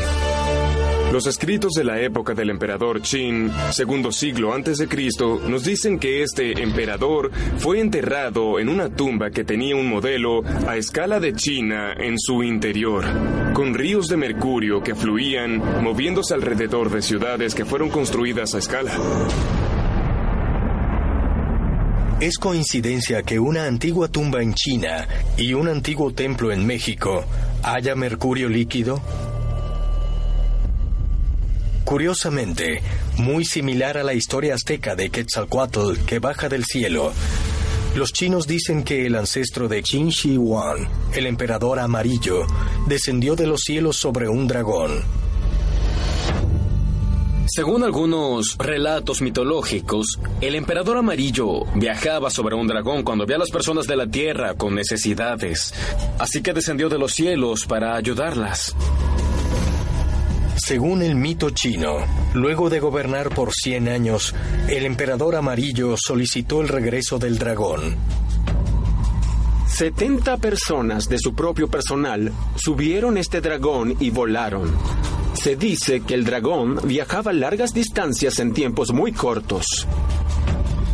Los 1.13 1.27
escritos 1.29 1.73
de 1.75 1.85
la 1.85 2.01
época 2.01 2.35
del 2.35 2.51
emperador 2.51 3.01
Qin, 3.01 3.53
segundo 3.71 4.11
siglo 4.11 4.53
antes 4.53 4.79
de 4.79 4.89
Cristo, 4.89 5.41
nos 5.47 5.63
dicen 5.65 6.01
que 6.01 6.23
este 6.23 6.61
emperador 6.61 7.31
fue 7.59 7.81
enterrado 7.81 8.59
en 8.59 8.69
una 8.69 8.89
tumba 8.89 9.31
que 9.31 9.45
tenía 9.45 9.77
un 9.77 9.89
modelo 9.89 10.43
a 10.67 10.77
escala 10.77 11.21
de 11.21 11.33
China 11.35 11.93
en 11.97 12.19
su 12.19 12.43
interior, 12.43 13.05
con 13.53 13.75
ríos 13.75 14.09
de 14.09 14.17
mercurio 14.17 14.83
que 14.83 14.97
fluían 14.97 15.59
moviéndose 15.85 16.35
alrededor 16.35 16.91
de 16.91 17.01
ciudades 17.01 17.55
que 17.55 17.65
fueron 17.65 17.91
construidas 17.91 18.55
a 18.55 18.59
escala. 18.59 18.93
¿Es 22.21 22.39
coincidencia 22.39 23.23
que 23.23 23.39
una 23.39 23.67
antigua 23.67 24.09
tumba 24.09 24.43
en 24.43 24.55
China 24.55 25.07
y 25.37 25.53
un 25.53 25.69
antiguo 25.69 26.13
templo 26.13 26.53
en 26.53 26.67
México 26.67 27.25
haya 27.63 27.95
mercurio 27.95 28.49
líquido? 28.49 29.01
Curiosamente, 31.85 32.83
muy 33.19 33.45
similar 33.45 33.99
a 33.99 34.03
la 34.03 34.15
historia 34.15 34.55
azteca 34.55 34.97
de 34.97 35.11
Quetzalcoatl 35.11 35.99
que 36.07 36.19
baja 36.19 36.49
del 36.49 36.65
cielo, 36.65 37.13
los 37.95 38.13
chinos 38.13 38.47
dicen 38.47 38.83
que 38.83 39.07
el 39.07 39.15
ancestro 39.15 39.69
de 39.69 39.83
Qin 39.83 40.09
Shi 40.09 40.37
Huang, 40.37 40.89
el 41.15 41.27
emperador 41.27 41.79
amarillo, 41.79 42.47
descendió 42.89 43.37
de 43.37 43.47
los 43.47 43.61
cielos 43.61 43.97
sobre 43.97 44.29
un 44.29 44.49
dragón. 44.49 45.03
Según 47.47 47.85
algunos 47.85 48.57
relatos 48.59 49.21
mitológicos, 49.21 50.19
el 50.41 50.55
emperador 50.55 50.97
amarillo 50.97 51.67
viajaba 51.77 52.31
sobre 52.31 52.57
un 52.57 52.67
dragón 52.67 53.05
cuando 53.05 53.27
vio 53.27 53.37
a 53.37 53.39
las 53.39 53.51
personas 53.51 53.87
de 53.87 53.97
la 53.97 54.09
tierra 54.09 54.55
con 54.55 54.75
necesidades, 54.75 55.73
así 56.19 56.43
que 56.43 56.55
descendió 56.55 56.89
de 56.89 56.99
los 56.99 57.13
cielos 57.13 57.67
para 57.67 57.95
ayudarlas. 57.95 58.75
Según 60.57 61.03
el 61.03 61.17
mito 61.17 61.51
chino, 61.51 61.97
luego 62.33 62.71
de 62.71 62.81
gobernar 62.81 63.31
por 63.31 63.53
100 63.53 63.89
años, 63.89 64.35
el 64.69 64.87
emperador 64.87 65.37
amarillo 65.37 65.97
solicitó 65.97 66.63
el 66.63 66.69
regreso 66.69 67.19
del 67.19 67.39
dragón. 67.39 67.97
70 69.69 70.37
personas 70.37 71.09
de 71.09 71.19
su 71.19 71.35
propio 71.35 71.69
personal 71.69 72.33
subieron 72.55 73.19
este 73.19 73.41
dragón 73.41 73.97
y 73.99 74.11
volaron. 74.11 74.71
Se 75.35 75.57
dice 75.57 76.03
que 76.03 76.15
el 76.15 76.25
dragón 76.25 76.79
viajaba 76.85 77.33
largas 77.33 77.75
distancias 77.75 78.39
en 78.39 78.53
tiempos 78.53 78.93
muy 78.93 79.11
cortos. 79.11 79.89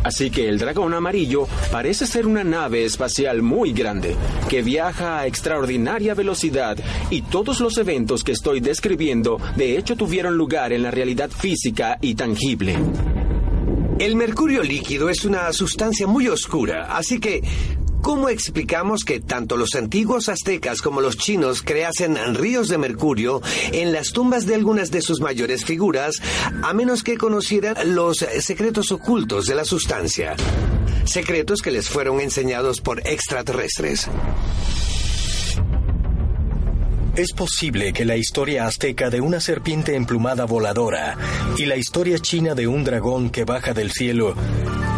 Así 0.03 0.31
que 0.31 0.49
el 0.49 0.57
dragón 0.57 0.93
amarillo 0.93 1.47
parece 1.71 2.07
ser 2.07 2.25
una 2.25 2.43
nave 2.43 2.85
espacial 2.85 3.41
muy 3.41 3.71
grande, 3.71 4.15
que 4.49 4.61
viaja 4.61 5.19
a 5.19 5.27
extraordinaria 5.27 6.13
velocidad 6.13 6.77
y 7.09 7.21
todos 7.21 7.59
los 7.59 7.77
eventos 7.77 8.23
que 8.23 8.31
estoy 8.31 8.59
describiendo 8.59 9.37
de 9.55 9.77
hecho 9.77 9.95
tuvieron 9.95 10.35
lugar 10.35 10.73
en 10.73 10.83
la 10.83 10.91
realidad 10.91 11.29
física 11.29 11.97
y 12.01 12.15
tangible. 12.15 12.77
El 13.99 14.15
mercurio 14.15 14.63
líquido 14.63 15.09
es 15.09 15.25
una 15.25 15.53
sustancia 15.53 16.07
muy 16.07 16.27
oscura, 16.27 16.95
así 16.95 17.19
que 17.19 17.43
¿Cómo 18.01 18.29
explicamos 18.29 19.03
que 19.03 19.19
tanto 19.19 19.57
los 19.57 19.75
antiguos 19.75 20.27
aztecas 20.27 20.81
como 20.81 21.01
los 21.01 21.17
chinos 21.17 21.61
creasen 21.61 22.17
ríos 22.35 22.67
de 22.67 22.79
mercurio 22.79 23.41
en 23.71 23.93
las 23.93 24.11
tumbas 24.11 24.47
de 24.47 24.55
algunas 24.55 24.89
de 24.89 25.01
sus 25.01 25.21
mayores 25.21 25.65
figuras, 25.65 26.15
a 26.63 26.73
menos 26.73 27.03
que 27.03 27.17
conocieran 27.17 27.95
los 27.95 28.17
secretos 28.17 28.91
ocultos 28.91 29.45
de 29.45 29.55
la 29.55 29.65
sustancia? 29.65 30.35
Secretos 31.05 31.61
que 31.61 31.71
les 31.71 31.89
fueron 31.89 32.19
enseñados 32.19 32.81
por 32.81 33.05
extraterrestres. 33.07 34.07
Es 37.15 37.33
posible 37.33 37.91
que 37.91 38.05
la 38.05 38.15
historia 38.15 38.65
azteca 38.65 39.09
de 39.09 39.19
una 39.19 39.41
serpiente 39.41 39.95
emplumada 39.95 40.45
voladora 40.45 41.17
y 41.57 41.65
la 41.65 41.75
historia 41.75 42.19
china 42.19 42.55
de 42.55 42.67
un 42.67 42.85
dragón 42.85 43.29
que 43.29 43.43
baja 43.43 43.73
del 43.73 43.91
cielo 43.91 44.33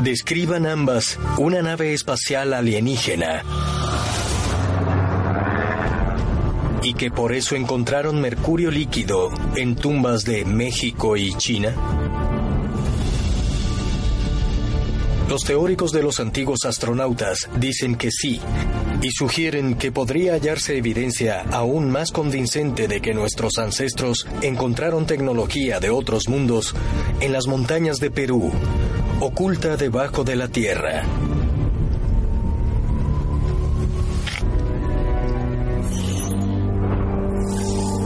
describan 0.03 0.67
ambas 0.67 1.17
una 1.39 1.63
nave 1.63 1.93
espacial 1.93 2.53
alienígena 2.53 3.43
y 6.83 6.93
que 6.93 7.09
por 7.09 7.33
eso 7.33 7.55
encontraron 7.55 8.21
mercurio 8.21 8.69
líquido 8.69 9.31
en 9.55 9.75
tumbas 9.75 10.23
de 10.23 10.45
México 10.45 11.17
y 11.17 11.33
China? 11.33 12.22
Los 15.29 15.43
teóricos 15.43 15.91
de 15.91 16.03
los 16.03 16.19
antiguos 16.19 16.65
astronautas 16.65 17.49
dicen 17.57 17.95
que 17.95 18.11
sí 18.11 18.39
y 19.01 19.11
sugieren 19.11 19.75
que 19.75 19.91
podría 19.91 20.33
hallarse 20.33 20.77
evidencia 20.77 21.41
aún 21.51 21.89
más 21.89 22.11
convincente 22.11 22.87
de 22.87 23.01
que 23.01 23.13
nuestros 23.13 23.57
ancestros 23.57 24.27
encontraron 24.41 25.05
tecnología 25.05 25.79
de 25.79 25.89
otros 25.89 26.27
mundos 26.27 26.75
en 27.19 27.31
las 27.31 27.47
montañas 27.47 27.97
de 27.97 28.11
Perú, 28.11 28.51
oculta 29.19 29.77
debajo 29.77 30.23
de 30.23 30.35
la 30.35 30.47
Tierra. 30.49 31.03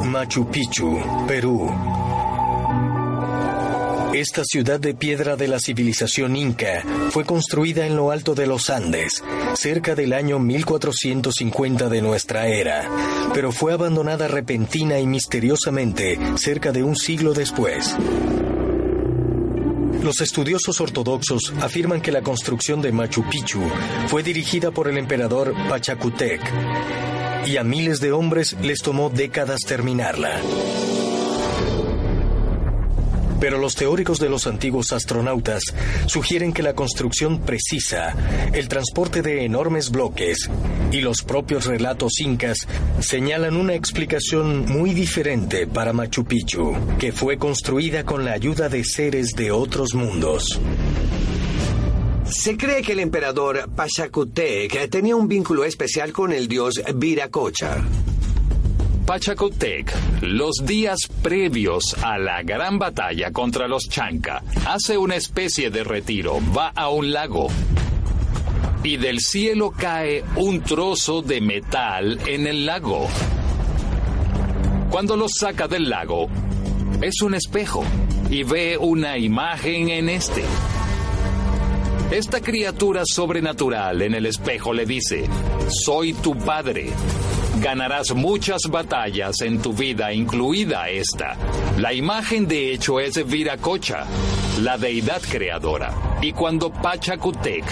Machu 0.06 0.50
Picchu, 0.50 0.98
Perú. 1.28 2.07
Esta 4.18 4.44
ciudad 4.44 4.80
de 4.80 4.96
piedra 4.96 5.36
de 5.36 5.48
la 5.48 5.60
civilización 5.60 6.36
inca 6.36 6.84
fue 7.12 7.24
construida 7.24 7.86
en 7.86 7.96
lo 7.96 8.10
alto 8.10 8.34
de 8.34 8.48
los 8.48 8.72
Andes, 8.72 9.24
cerca 9.54 9.94
del 9.94 10.12
año 10.12 10.40
1450 10.40 11.88
de 11.88 12.02
nuestra 12.02 12.48
era, 12.48 12.90
pero 13.36 13.52
fue 13.52 13.74
abandonada 13.74 14.28
repentina 14.28 14.98
y 14.98 15.06
misteriosamente 15.06 16.18
cerca 16.36 16.72
de 16.72 16.82
un 16.82 16.96
siglo 16.96 17.36
después. 17.36 17.96
Los 20.02 20.20
estudiosos 20.22 20.82
ortodoxos 20.82 21.54
afirman 21.62 22.02
que 22.02 22.12
la 22.12 22.24
construcción 22.24 22.82
de 22.82 22.92
Machu 22.92 23.24
Picchu 23.30 23.62
fue 24.08 24.24
dirigida 24.24 24.72
por 24.72 24.88
el 24.88 24.98
emperador 24.98 25.54
Pachacutec 25.70 26.42
y 27.46 27.58
a 27.58 27.64
miles 27.64 28.00
de 28.00 28.14
hombres 28.14 28.58
les 28.64 28.82
tomó 28.82 29.12
décadas 29.12 29.60
terminarla. 29.60 30.42
Pero 33.40 33.60
los 33.60 33.76
teóricos 33.76 34.20
de 34.20 34.30
los 34.30 34.48
antiguos 34.48 34.92
astronautas 34.94 35.64
sugieren 36.08 36.54
que 36.54 36.64
la 36.64 36.74
construcción 36.74 37.42
precisa, 37.42 38.16
el 38.54 38.68
transporte 38.68 39.22
de 39.22 39.46
enormes 39.46 39.92
bloques 39.92 40.50
y 40.92 41.02
los 41.02 41.24
propios 41.24 41.66
relatos 41.66 42.20
incas 42.20 42.68
señalan 43.00 43.56
una 43.56 43.76
explicación 43.76 44.66
muy 44.66 44.94
diferente 44.94 45.68
para 45.68 45.94
Machu 45.94 46.26
Picchu, 46.26 46.76
que 46.98 47.12
fue 47.12 47.38
construida 47.38 48.04
con 48.04 48.26
la 48.26 48.34
ayuda 48.34 48.70
de 48.70 48.84
seres 48.84 49.34
de 49.36 49.52
otros 49.52 49.94
mundos. 49.94 50.60
Se 52.30 52.58
cree 52.58 52.82
que 52.82 52.92
el 52.92 53.00
emperador 53.00 53.70
Pachacutec 53.74 54.90
tenía 54.90 55.16
un 55.16 55.28
vínculo 55.28 55.64
especial 55.64 56.12
con 56.12 56.34
el 56.34 56.48
dios 56.48 56.82
Viracocha. 56.94 57.84
Pachacutec, 59.08 59.96
los 60.22 60.58
días 60.66 61.00
previos 61.24 61.96
a 62.04 62.18
la 62.18 62.44
gran 62.44 62.78
batalla 62.78 63.32
contra 63.32 63.66
los 63.66 63.88
Chanca, 63.88 64.44
hace 64.68 64.98
una 64.98 65.16
especie 65.16 65.70
de 65.70 65.86
retiro, 65.86 66.40
va 66.56 66.74
a 66.76 66.90
un 66.90 67.14
lago 67.14 67.48
y 68.84 68.98
del 68.98 69.22
cielo 69.22 69.72
cae 69.72 70.26
un 70.36 70.62
trozo 70.62 71.22
de 71.22 71.40
metal 71.40 72.20
en 72.28 72.48
el 72.48 72.66
lago. 72.66 73.08
Cuando 74.92 75.16
lo 75.16 75.28
saca 75.30 75.70
del 75.70 75.90
lago, 75.90 76.28
es 77.02 77.22
un 77.22 77.34
espejo 77.34 77.86
y 78.30 78.44
ve 78.44 78.78
una 78.78 79.18
imagen 79.18 79.88
en 79.88 80.10
este. 80.10 80.44
Esta 82.12 82.42
criatura 82.42 83.04
sobrenatural 83.06 84.02
en 84.02 84.16
el 84.16 84.26
espejo 84.26 84.74
le 84.74 84.86
dice, 84.86 85.30
soy 85.70 86.12
tu 86.12 86.38
padre. 86.38 86.92
Ganarás 87.60 88.14
muchas 88.14 88.62
batallas 88.70 89.42
en 89.42 89.62
tu 89.62 89.74
vida, 89.74 90.14
incluida 90.14 90.90
esta. 90.90 91.36
La 91.78 91.92
imagen 91.92 92.48
de 92.48 92.72
hecho 92.72 93.00
es 93.00 93.26
Viracocha, 93.26 94.06
la 94.62 94.78
deidad 94.78 95.22
creadora. 95.22 95.92
Y 96.22 96.34
cuando 96.34 96.72
Pachacutec 96.72 97.66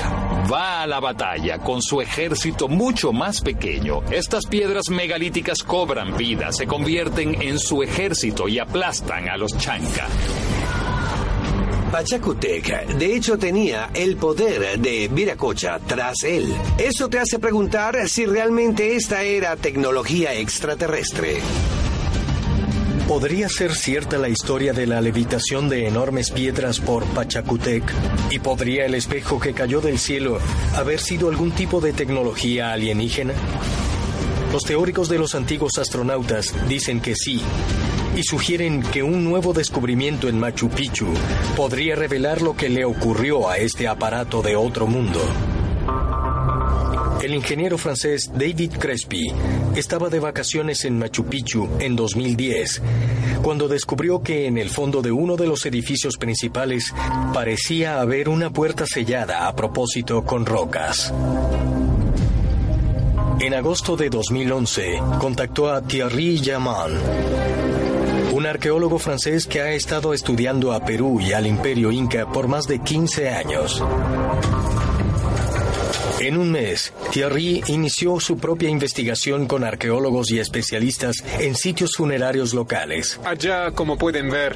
va 0.52 0.82
a 0.82 0.88
la 0.88 1.00
batalla 1.00 1.60
con 1.60 1.84
su 1.84 2.02
ejército 2.02 2.67
mucho 2.67 3.13
más 3.13 3.41
pequeño, 3.41 4.02
estas 4.12 4.48
piedras 4.48 4.89
megalíticas 4.89 5.62
cobran 5.63 6.17
vida, 6.17 6.52
se 6.52 6.65
convierten 6.65 7.41
en 7.41 7.60
su 7.60 7.84
ejército 7.84 8.48
y 8.48 8.58
aplastan 8.58 9.30
a 9.30 9.38
los 9.38 9.56
Chanca. 9.58 10.08
Pachacutec, 11.96 12.88
de 12.98 13.16
hecho, 13.16 13.38
tenía 13.38 13.90
el 13.94 14.18
poder 14.18 14.78
de 14.82 15.08
Viracocha 15.08 15.80
tras 15.80 16.24
él. 16.24 16.54
Eso 16.78 17.08
te 17.08 17.20
hace 17.20 17.40
preguntar 17.40 18.10
si 18.10 18.26
realmente 18.26 18.98
esta 18.98 19.24
era 19.24 19.56
tecnología 19.56 20.34
extraterrestre. 20.34 21.38
¿Podría 23.08 23.48
ser 23.48 23.74
cierta 23.74 24.18
la 24.18 24.28
historia 24.28 24.74
de 24.74 24.88
la 24.88 25.00
levitación 25.00 25.70
de 25.70 25.88
enormes 25.88 26.32
piedras 26.32 26.82
por 26.82 27.06
Pachacutec? 27.06 27.90
¿Y 28.30 28.40
podría 28.40 28.86
el 28.86 28.96
espejo 28.96 29.40
que 29.40 29.54
cayó 29.54 29.80
del 29.80 29.98
cielo 29.98 30.40
haber 30.76 31.00
sido 31.00 31.30
algún 31.30 31.52
tipo 31.52 31.80
de 31.80 31.94
tecnología 31.94 32.74
alienígena? 32.74 33.36
Los 34.56 34.63
teóricos 34.63 35.10
de 35.10 35.20
los 35.20 35.36
antiguos 35.36 35.78
astronautas 35.80 36.56
dicen 36.70 37.02
que 37.02 37.13
sí, 37.13 37.41
y 38.15 38.24
sugieren 38.24 38.82
que 38.84 39.04
un 39.04 39.26
nuevo 39.26 39.52
descubrimiento 39.52 40.30
en 40.30 40.39
Machu 40.39 40.70
Picchu 40.70 41.08
podría 41.58 41.98
revelar 41.98 42.41
lo 42.41 42.56
que 42.56 42.70
le 42.70 42.86
ocurrió 42.86 43.50
a 43.50 43.58
este 43.58 43.86
aparato 43.86 44.41
de 44.41 44.56
otro 44.56 44.88
mundo. 44.88 45.20
El 47.22 47.36
ingeniero 47.36 47.78
francés 47.78 48.32
David 48.34 48.76
Crespi 48.80 49.28
estaba 49.76 50.08
de 50.08 50.22
vacaciones 50.22 50.86
en 50.86 51.00
Machu 51.00 51.26
Picchu 51.26 51.68
en 51.80 51.98
2010, 51.98 52.82
cuando 53.41 53.68
descubrió 53.68 54.24
que 54.24 54.48
en 54.48 54.58
el 54.58 54.70
fondo 54.70 55.02
de 55.02 55.12
uno 55.12 55.36
de 55.36 55.48
los 55.48 55.65
edificios 55.65 56.15
principales 56.15 56.94
parecía 57.34 58.00
haber 58.00 58.30
una 58.30 58.52
puerta 58.52 58.86
sellada 58.88 59.50
a 59.50 59.54
propósito 59.54 60.24
con 60.24 60.46
rocas. 60.46 61.12
En 63.39 63.54
agosto 63.54 63.98
de 63.98 64.10
2011, 64.10 65.02
contactó 65.19 65.69
a 65.69 65.82
Thierry 65.82 66.41
Jaman, 66.43 66.93
un 68.34 68.45
arqueólogo 68.45 68.98
francés 68.98 69.45
que 69.45 69.62
ha 69.62 69.71
estado 69.74 70.13
estudiando 70.13 70.71
a 70.71 70.86
Perú 70.86 71.19
y 71.19 71.34
al 71.34 71.45
imperio 71.45 71.91
inca 71.91 72.32
por 72.32 72.48
más 72.48 72.65
de 72.65 72.80
15 72.80 73.30
años. 73.30 73.84
En 76.19 76.38
un 76.38 76.52
mes, 76.52 76.93
Thierry 77.12 77.62
inició 77.67 78.19
su 78.21 78.38
propia 78.38 78.69
investigación 78.69 79.48
con 79.48 79.65
arqueólogos 79.65 80.32
y 80.32 80.39
especialistas 80.39 81.17
en 81.39 81.56
sitios 81.56 81.91
funerarios 81.98 82.54
locales. 82.54 83.19
Allá, 83.26 83.71
como 83.71 83.98
pueden 83.98 84.30
ver, 84.30 84.56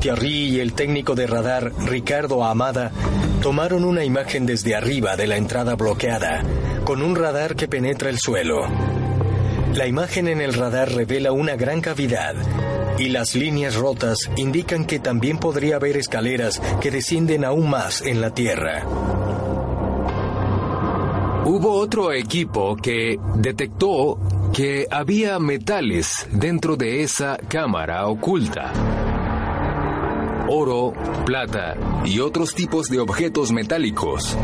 Thierry 0.00 0.54
y 0.54 0.60
el 0.60 0.74
técnico 0.74 1.14
de 1.16 1.26
radar 1.26 1.72
Ricardo 1.86 2.44
Amada 2.44 2.92
tomaron 3.44 3.84
una 3.84 4.02
imagen 4.02 4.46
desde 4.46 4.74
arriba 4.74 5.16
de 5.16 5.26
la 5.26 5.36
entrada 5.36 5.74
bloqueada, 5.74 6.42
con 6.82 7.02
un 7.02 7.14
radar 7.14 7.54
que 7.56 7.68
penetra 7.68 8.08
el 8.08 8.18
suelo. 8.18 8.62
La 9.74 9.86
imagen 9.86 10.28
en 10.28 10.40
el 10.40 10.54
radar 10.54 10.90
revela 10.90 11.30
una 11.30 11.54
gran 11.54 11.82
cavidad 11.82 12.34
y 12.98 13.10
las 13.10 13.34
líneas 13.34 13.74
rotas 13.74 14.30
indican 14.36 14.86
que 14.86 14.98
también 14.98 15.36
podría 15.36 15.76
haber 15.76 15.98
escaleras 15.98 16.58
que 16.80 16.90
descienden 16.90 17.44
aún 17.44 17.68
más 17.68 18.00
en 18.00 18.22
la 18.22 18.30
Tierra. 18.30 18.82
Hubo 21.44 21.72
otro 21.72 22.14
equipo 22.14 22.76
que 22.76 23.18
detectó 23.34 24.18
que 24.54 24.86
había 24.90 25.38
metales 25.38 26.26
dentro 26.32 26.76
de 26.76 27.02
esa 27.02 27.36
cámara 27.36 28.06
oculta. 28.06 28.72
Oro, 30.48 30.92
plata 31.24 31.76
y 32.04 32.20
otros 32.20 32.54
tipos 32.54 32.88
de 32.88 33.00
objetos 33.00 33.52
metálicos 33.52 34.36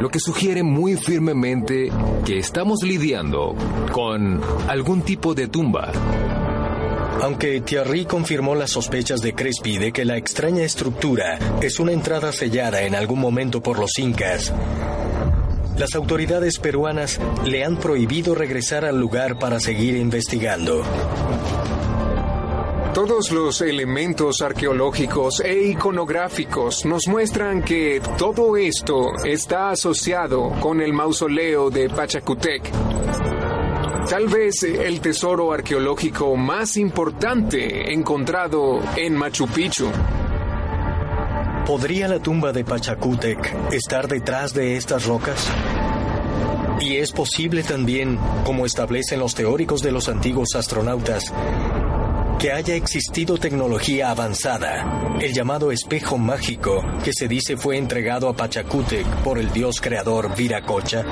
lo 0.00 0.08
que 0.08 0.18
sugiere 0.18 0.62
muy 0.62 0.96
firmemente 0.96 1.90
que 2.24 2.38
estamos 2.38 2.82
lidiando 2.82 3.54
con 3.92 4.40
algún 4.66 5.02
tipo 5.02 5.34
de 5.34 5.46
tumba. 5.48 5.92
Aunque 7.22 7.60
Thierry 7.60 8.06
confirmó 8.06 8.54
las 8.54 8.70
sospechas 8.70 9.20
de 9.20 9.34
Crespi 9.34 9.76
de 9.76 9.92
que 9.92 10.06
la 10.06 10.16
extraña 10.16 10.62
estructura 10.62 11.38
es 11.60 11.78
una 11.78 11.92
entrada 11.92 12.32
sellada 12.32 12.82
en 12.82 12.94
algún 12.94 13.20
momento 13.20 13.62
por 13.62 13.78
los 13.78 13.98
incas, 13.98 14.54
las 15.76 15.94
autoridades 15.94 16.58
peruanas 16.58 17.20
le 17.44 17.64
han 17.64 17.76
prohibido 17.76 18.34
regresar 18.34 18.86
al 18.86 18.98
lugar 18.98 19.38
para 19.38 19.60
seguir 19.60 19.96
investigando. 19.96 20.82
Todos 22.94 23.30
los 23.30 23.60
elementos 23.60 24.40
arqueológicos 24.40 25.40
e 25.40 25.68
iconográficos 25.68 26.84
nos 26.84 27.06
muestran 27.06 27.62
que 27.62 28.02
todo 28.18 28.56
esto 28.56 29.12
está 29.24 29.70
asociado 29.70 30.50
con 30.60 30.80
el 30.80 30.92
mausoleo 30.92 31.70
de 31.70 31.88
Pachacutec. 31.88 32.68
Tal 34.08 34.26
vez 34.26 34.64
el 34.64 35.00
tesoro 35.00 35.52
arqueológico 35.52 36.34
más 36.34 36.76
importante 36.76 37.92
encontrado 37.92 38.80
en 38.96 39.14
Machu 39.14 39.46
Picchu. 39.46 39.88
¿Podría 41.64 42.08
la 42.08 42.18
tumba 42.18 42.52
de 42.52 42.64
Pachacutec 42.64 43.72
estar 43.72 44.08
detrás 44.08 44.52
de 44.52 44.76
estas 44.76 45.06
rocas? 45.06 45.48
Y 46.80 46.96
es 46.96 47.12
posible 47.12 47.62
también, 47.62 48.18
como 48.44 48.66
establecen 48.66 49.20
los 49.20 49.34
teóricos 49.34 49.82
de 49.82 49.92
los 49.92 50.08
antiguos 50.08 50.56
astronautas, 50.56 51.32
que 52.40 52.52
haya 52.52 52.74
existido 52.74 53.36
tecnología 53.36 54.10
avanzada, 54.10 55.18
el 55.20 55.34
llamado 55.34 55.70
espejo 55.70 56.16
mágico 56.16 56.82
que 57.04 57.12
se 57.12 57.28
dice 57.28 57.58
fue 57.58 57.76
entregado 57.76 58.30
a 58.30 58.34
Pachacútec 58.34 59.06
por 59.22 59.38
el 59.38 59.52
dios 59.52 59.78
creador 59.78 60.34
Viracocha. 60.34 61.04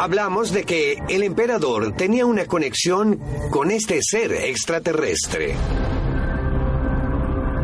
Hablamos 0.00 0.50
de 0.52 0.64
que 0.64 0.96
el 1.10 1.24
emperador 1.24 1.94
tenía 1.94 2.24
una 2.24 2.46
conexión 2.46 3.20
con 3.50 3.70
este 3.70 4.00
ser 4.02 4.32
extraterrestre. 4.32 5.54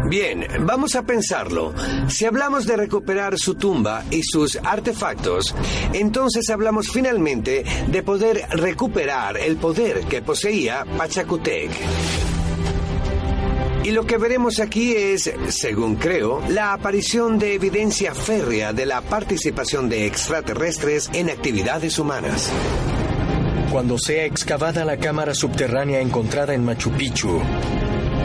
Bien, 0.09 0.47
vamos 0.61 0.95
a 0.97 1.03
pensarlo. 1.03 1.73
Si 2.09 2.25
hablamos 2.27 2.67
de 2.67 2.77
recuperar 2.77 3.39
su 3.39 3.55
tumba 3.55 4.05
y 4.11 4.23
sus 4.23 4.57
artefactos, 4.57 5.55
entonces 5.93 6.51
hablamos 6.51 6.91
finalmente 6.91 7.65
de 7.89 8.03
poder 8.03 8.43
recuperar 8.51 9.39
el 9.39 9.57
poder 9.57 10.01
que 10.03 10.23
poseía 10.23 10.85
Pachacutec. 10.99 11.71
Y 13.83 13.91
lo 13.91 14.07
que 14.07 14.17
veremos 14.17 14.61
aquí 14.61 14.95
es, 14.95 15.31
según 15.49 15.97
creo, 15.97 16.43
la 16.49 16.73
aparición 16.73 17.39
de 17.39 17.55
evidencia 17.55 18.15
férrea 18.15 18.73
de 18.73 18.87
la 18.87 19.03
participación 19.03 19.91
de 19.91 20.07
extraterrestres 20.07 21.11
en 21.13 21.29
actividades 21.29 21.99
humanas. 21.99 22.51
Cuando 23.71 23.99
sea 23.99 24.25
excavada 24.25 24.85
la 24.85 24.97
cámara 24.97 25.35
subterránea 25.35 26.01
encontrada 26.01 26.55
en 26.55 26.65
Machu 26.65 26.93
Picchu, 26.93 27.43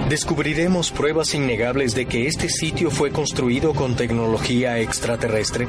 ¿Descubriremos 0.09 0.91
pruebas 0.91 1.35
innegables 1.35 1.93
de 1.93 2.07
que 2.07 2.25
este 2.25 2.49
sitio 2.49 2.89
fue 2.89 3.11
construido 3.11 3.75
con 3.75 3.95
tecnología 3.95 4.79
extraterrestre? 4.79 5.67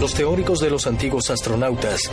Los 0.00 0.14
teóricos 0.14 0.58
de 0.60 0.70
los 0.70 0.86
antiguos 0.86 1.28
astronautas 1.28 2.10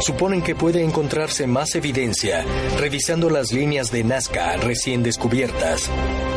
suponen 0.00 0.40
que 0.40 0.54
puede 0.54 0.82
encontrarse 0.82 1.46
más 1.46 1.74
evidencia 1.74 2.46
revisando 2.78 3.28
las 3.28 3.52
líneas 3.52 3.92
de 3.92 4.04
Nazca 4.04 4.56
recién 4.56 5.02
descubiertas, 5.02 5.90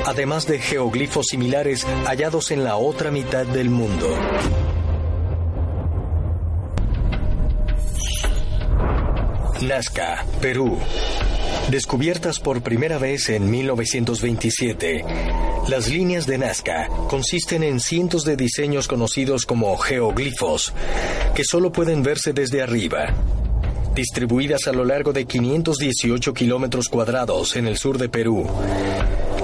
además 0.05 0.45
de 0.45 0.59
geoglifos 0.59 1.27
similares 1.27 1.87
hallados 2.05 2.51
en 2.51 2.65
la 2.65 2.75
otra 2.75 3.11
mitad 3.11 3.45
del 3.45 3.69
mundo. 3.69 4.09
Nazca, 9.61 10.25
Perú. 10.41 10.77
Descubiertas 11.71 12.41
por 12.41 12.61
primera 12.61 12.97
vez 12.97 13.29
en 13.29 13.49
1927, 13.49 15.05
las 15.69 15.87
líneas 15.87 16.27
de 16.27 16.37
Nazca 16.37 16.89
consisten 17.09 17.63
en 17.63 17.79
cientos 17.79 18.25
de 18.25 18.35
diseños 18.35 18.89
conocidos 18.89 19.45
como 19.45 19.77
geoglifos, 19.77 20.73
que 21.33 21.45
solo 21.45 21.71
pueden 21.71 22.03
verse 22.03 22.33
desde 22.33 22.61
arriba. 22.61 23.13
Distribuidas 23.95 24.67
a 24.67 24.73
lo 24.73 24.83
largo 24.83 25.13
de 25.13 25.23
518 25.23 26.33
kilómetros 26.33 26.89
cuadrados 26.89 27.55
en 27.55 27.67
el 27.67 27.77
sur 27.77 27.97
de 27.97 28.09
Perú. 28.09 28.45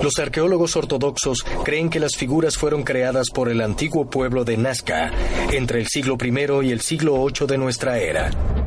Los 0.03 0.19
arqueólogos 0.19 0.75
ortodoxos 0.75 1.45
creen 1.63 1.89
que 1.89 2.01
las 2.01 2.17
figuras 2.17 2.57
fueron 2.57 2.83
creadas 2.83 3.29
por 3.29 3.47
el 3.47 3.61
antiguo 3.61 4.09
pueblo 4.09 4.43
de 4.43 4.57
Nazca 4.57 5.13
entre 5.53 5.79
el 5.79 5.87
siglo 5.87 6.17
I 6.21 6.67
y 6.67 6.71
el 6.73 6.81
siglo 6.81 7.25
VIII 7.25 7.47
de 7.47 7.57
nuestra 7.57 7.99
era. 7.99 8.66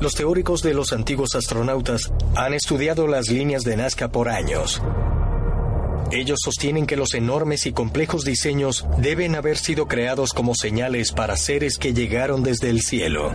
Los 0.00 0.14
teóricos 0.14 0.62
de 0.62 0.74
los 0.74 0.92
antiguos 0.92 1.34
astronautas 1.34 2.12
han 2.36 2.54
estudiado 2.54 3.08
las 3.08 3.28
líneas 3.30 3.64
de 3.64 3.76
Nazca 3.76 4.08
por 4.08 4.28
años. 4.28 4.80
Ellos 6.12 6.38
sostienen 6.42 6.86
que 6.86 6.96
los 6.96 7.14
enormes 7.14 7.66
y 7.66 7.72
complejos 7.72 8.24
diseños 8.24 8.86
deben 8.98 9.34
haber 9.34 9.58
sido 9.58 9.88
creados 9.88 10.32
como 10.32 10.54
señales 10.54 11.10
para 11.10 11.36
seres 11.36 11.78
que 11.78 11.92
llegaron 11.94 12.44
desde 12.44 12.70
el 12.70 12.82
cielo. 12.82 13.32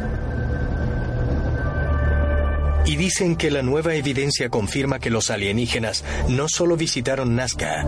Y 2.86 2.96
dicen 2.96 3.36
que 3.36 3.52
la 3.52 3.62
nueva 3.62 3.96
evidencia 3.96 4.50
confirma 4.50 5.00
que 5.00 5.10
los 5.10 5.32
alienígenas 5.32 6.04
no 6.30 6.48
solo 6.48 6.78
visitaron 6.78 7.36
Nazca, 7.36 7.86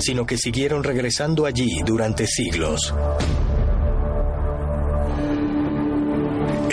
sino 0.00 0.26
que 0.26 0.36
siguieron 0.36 0.82
regresando 0.84 1.46
allí 1.46 1.80
durante 1.84 2.26
siglos. 2.26 2.92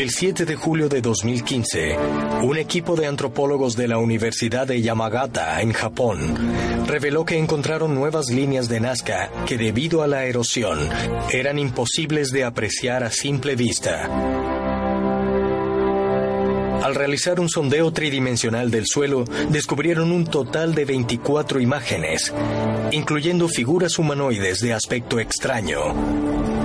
El 0.04 0.10
7 0.10 0.44
de 0.44 0.58
julio 0.58 0.90
de 0.90 1.00
2015, 1.00 1.98
un 2.42 2.58
equipo 2.58 2.98
de 2.98 3.08
antropólogos 3.08 3.78
de 3.78 3.88
la 3.88 4.00
Universidad 4.00 4.68
de 4.68 4.82
Yamagata, 4.82 5.62
en 5.62 5.72
Japón, 5.72 6.36
reveló 6.86 7.24
que 7.24 7.38
encontraron 7.38 7.96
nuevas 7.96 8.30
líneas 8.30 8.68
de 8.68 8.82
Nazca 8.82 9.32
que 9.46 9.58
debido 9.58 10.04
a 10.04 10.08
la 10.08 10.26
erosión 10.26 10.90
eran 11.32 11.58
imposibles 11.58 12.32
de 12.32 12.44
apreciar 12.44 13.06
a 13.06 13.12
simple 13.12 13.56
vista. 13.56 14.10
Al 16.84 16.96
realizar 16.96 17.40
un 17.40 17.48
sondeo 17.48 17.94
tridimensional 17.94 18.72
del 18.72 18.86
suelo, 18.86 19.24
descubrieron 19.52 20.12
un 20.12 20.26
total 20.26 20.76
de 20.76 20.84
24 20.84 21.62
imágenes, 21.62 22.34
incluyendo 22.92 23.48
figuras 23.48 23.98
humanoides 23.98 24.60
de 24.60 24.74
aspecto 24.74 25.22
extraño, 25.22 25.80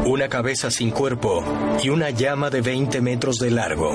una 0.07 0.29
cabeza 0.29 0.71
sin 0.71 0.91
cuerpo 0.91 1.45
y 1.83 1.89
una 1.89 2.11
llama 2.11 2.51
de 2.51 2.61
20 2.61 3.01
metros 3.01 3.39
de 3.39 3.51
largo. 3.51 3.93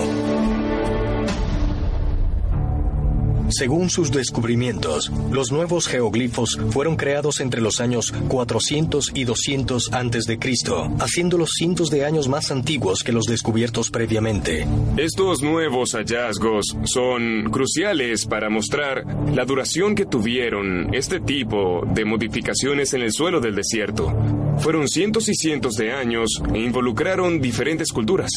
Según 3.56 3.92
sus 3.92 4.12
descubrimientos, 4.12 5.12
los 5.32 5.52
nuevos 5.52 5.88
geoglifos 5.88 6.60
fueron 6.72 6.96
creados 6.96 7.40
entre 7.40 7.62
los 7.62 7.82
años 7.82 8.12
400 8.28 9.12
y 9.14 9.26
200 9.26 9.94
antes 9.94 10.26
de 10.26 10.40
Cristo, 10.40 10.92
haciéndolos 11.00 11.52
cientos 11.56 11.92
de 11.92 12.04
años 12.04 12.28
más 12.28 12.50
antiguos 12.50 13.04
que 13.04 13.12
los 13.12 13.26
descubiertos 13.26 13.92
previamente. 13.92 14.66
Estos 14.98 15.44
nuevos 15.44 15.92
hallazgos 15.92 16.76
son 16.86 17.52
cruciales 17.52 18.26
para 18.26 18.50
mostrar 18.50 19.06
la 19.32 19.46
duración 19.46 19.94
que 19.94 20.08
tuvieron 20.08 20.92
este 20.96 21.20
tipo 21.20 21.86
de 21.94 22.06
modificaciones 22.06 22.96
en 22.96 23.04
el 23.04 23.12
suelo 23.12 23.40
del 23.40 23.54
desierto. 23.54 24.12
Fueron 24.58 24.88
cientos 24.88 25.30
y 25.30 25.36
cientos 25.36 25.76
de 25.76 25.92
años 25.92 26.42
e 26.56 26.60
involucraron 26.60 27.40
diferentes 27.40 27.92
culturas, 27.92 28.32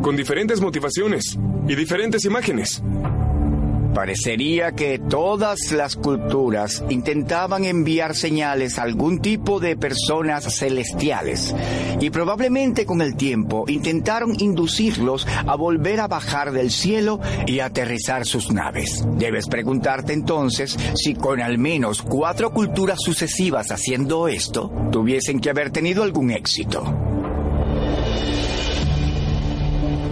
con 0.00 0.16
diferentes 0.16 0.60
motivaciones 0.60 1.36
y 1.66 1.74
diferentes 1.74 2.24
imágenes. 2.24 2.82
Parecería 3.94 4.72
que 4.72 4.98
todas 4.98 5.70
las 5.70 5.94
culturas 5.94 6.84
intentaban 6.90 7.64
enviar 7.64 8.16
señales 8.16 8.78
a 8.78 8.82
algún 8.82 9.20
tipo 9.20 9.60
de 9.60 9.76
personas 9.76 10.58
celestiales 10.58 11.54
y 12.00 12.10
probablemente 12.10 12.86
con 12.86 13.00
el 13.00 13.14
tiempo 13.14 13.64
intentaron 13.68 14.34
inducirlos 14.40 15.26
a 15.46 15.54
volver 15.54 16.00
a 16.00 16.08
bajar 16.08 16.50
del 16.50 16.72
cielo 16.72 17.20
y 17.46 17.60
aterrizar 17.60 18.26
sus 18.26 18.52
naves. 18.52 19.04
Debes 19.16 19.46
preguntarte 19.46 20.12
entonces 20.12 20.76
si 20.96 21.14
con 21.14 21.40
al 21.40 21.58
menos 21.58 22.02
cuatro 22.02 22.52
culturas 22.52 22.98
sucesivas 23.00 23.70
haciendo 23.70 24.26
esto, 24.26 24.72
tuviesen 24.90 25.38
que 25.38 25.50
haber 25.50 25.70
tenido 25.70 26.02
algún 26.02 26.32
éxito. 26.32 27.13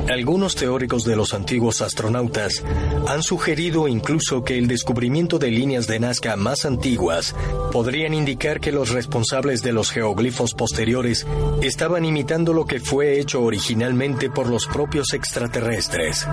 Algunos 0.08 0.56
teóricos 0.56 1.04
de 1.04 1.16
los 1.16 1.32
antiguos 1.32 1.80
astronautas 1.80 2.62
han 3.08 3.22
sugerido 3.22 3.86
incluso 3.88 4.42
que 4.44 4.58
el 4.58 4.66
descubrimiento 4.66 5.38
de 5.38 5.50
líneas 5.50 5.86
de 5.86 6.00
Nazca 6.00 6.36
más 6.36 6.64
antiguas 6.64 7.34
podrían 7.72 8.12
indicar 8.12 8.60
que 8.60 8.72
los 8.72 8.90
responsables 8.90 9.62
de 9.62 9.72
los 9.72 9.90
geoglifos 9.90 10.54
posteriores 10.54 11.26
estaban 11.62 12.04
imitando 12.04 12.52
lo 12.52 12.66
que 12.66 12.80
fue 12.80 13.20
hecho 13.20 13.42
originalmente 13.42 14.28
por 14.28 14.48
los 14.48 14.66
propios 14.66 15.12
extraterrestres. 15.12 16.26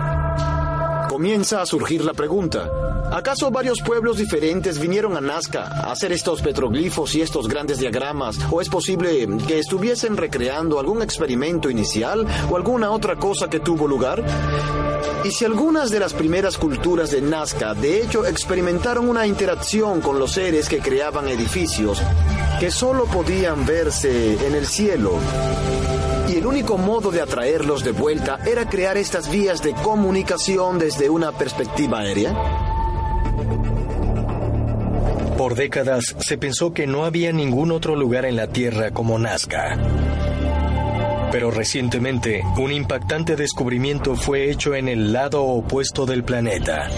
Comienza 1.20 1.62
a 1.62 1.66
surgir 1.66 2.06
la 2.06 2.14
pregunta, 2.14 2.72
¿Acaso 3.12 3.52
varios 3.52 3.82
pueblos 3.82 4.16
diferentes 4.16 4.80
vinieron 4.80 5.18
a 5.18 5.20
Nazca 5.20 5.64
a 5.64 5.92
hacer 5.92 6.14
estos 6.14 6.42
petroglifos 6.42 7.14
y 7.14 7.22
estos 7.22 7.50
grandes 7.50 7.80
diagramas? 7.80 8.40
¿O 8.50 8.62
es 8.62 8.70
posible 8.70 9.28
que 9.46 9.60
estuviesen 9.60 10.16
recreando 10.16 10.80
algún 10.80 11.02
experimento 11.02 11.70
inicial 11.70 12.26
o 12.50 12.56
alguna 12.56 12.92
otra 12.92 13.18
cosa 13.18 13.50
que 13.50 13.60
tuvo 13.60 13.86
lugar? 13.86 14.24
Y 15.26 15.32
si 15.32 15.44
algunas 15.44 15.90
de 15.90 16.00
las 16.00 16.14
primeras 16.14 16.58
culturas 16.58 17.12
de 17.12 17.22
Nazca 17.22 17.74
de 17.74 18.02
hecho 18.02 18.26
experimentaron 18.26 19.10
una 19.10 19.28
interacción 19.28 20.00
con 20.00 20.20
los 20.20 20.32
seres 20.32 20.70
que 20.70 20.80
creaban 20.80 21.28
edificios, 21.28 22.02
que 22.62 22.72
solo 22.72 23.04
podían 23.04 23.66
verse 23.66 24.48
en 24.48 24.56
el 24.56 24.66
cielo. 24.66 25.20
Y 26.30 26.36
el 26.36 26.46
único 26.46 26.78
modo 26.78 27.10
de 27.10 27.22
atraerlos 27.22 27.84
de 27.84 27.92
vuelta 27.92 28.40
era 28.46 28.70
crear 28.70 28.98
estas 28.98 29.32
vías 29.32 29.64
de 29.64 29.74
comunicación 29.74 30.78
desde 30.78 31.10
una 31.10 31.32
perspectiva 31.32 32.00
aérea. 32.00 32.36
Por 35.36 35.56
décadas 35.56 36.16
se 36.20 36.38
pensó 36.38 36.72
que 36.72 36.86
no 36.86 37.06
había 37.06 37.32
ningún 37.32 37.72
otro 37.72 37.96
lugar 37.96 38.26
en 38.26 38.36
la 38.36 38.48
Tierra 38.48 38.92
como 38.92 39.18
Nazca. 39.18 39.76
Pero 41.32 41.50
recientemente, 41.50 42.44
un 42.58 42.72
impactante 42.72 43.36
descubrimiento 43.36 44.16
fue 44.16 44.52
hecho 44.52 44.76
en 44.76 44.88
el 44.88 45.12
lado 45.12 45.44
opuesto 45.44 46.06
del 46.06 46.24
planeta. 46.24 46.90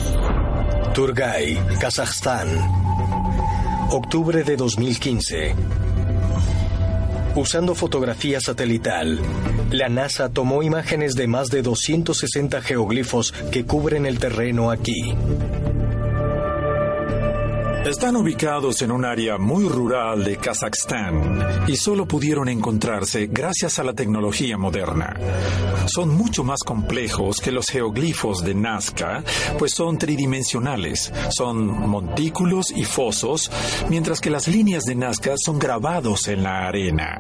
Turgay, 0.94 1.58
Kazajstán. 1.80 2.48
Octubre 3.92 4.44
de 4.44 4.58
2015. 4.58 5.56
Usando 7.34 7.76
fotografía 7.76 8.42
satelital, 8.42 9.18
la 9.72 9.88
NASA 9.88 10.30
tomó 10.30 10.64
imágenes 10.64 11.16
de 11.16 11.28
más 11.28 11.50
de 11.50 11.62
260 11.62 12.62
geoglifos 12.62 13.32
que 13.52 13.66
cubren 13.66 14.06
el 14.06 14.20
terreno 14.20 14.70
aquí. 14.70 15.16
Están 17.86 18.16
ubicados 18.16 18.84
en 18.84 18.92
un 18.92 19.04
área 19.06 19.40
muy 19.40 19.68
rural 19.68 20.24
de 20.24 20.38
Kazajstán 20.38 21.66
y 21.68 21.76
solo 21.76 22.06
pudieron 22.06 22.48
encontrarse 22.48 23.26
gracias 23.26 23.80
a 23.80 23.84
la 23.84 23.94
tecnología 23.94 24.56
moderna. 24.56 25.16
Son 25.88 26.10
mucho 26.16 26.44
más 26.44 26.60
complejos 26.64 27.40
que 27.40 27.52
los 27.52 27.66
geoglifos 27.66 28.44
de 28.44 28.54
Nazca, 28.54 29.24
pues 29.58 29.74
son 29.74 29.98
tridimensionales, 29.98 31.12
son 31.32 31.66
montículos 31.66 32.70
y 32.70 32.84
fosos, 32.84 33.50
mientras 33.90 34.22
que 34.22 34.30
las 34.30 34.48
líneas 34.48 34.84
de 34.84 34.94
Nazca 34.94 35.34
son 35.44 35.58
grabados 35.58 36.28
en 36.28 36.44
la 36.44 36.68
arena. 36.68 37.20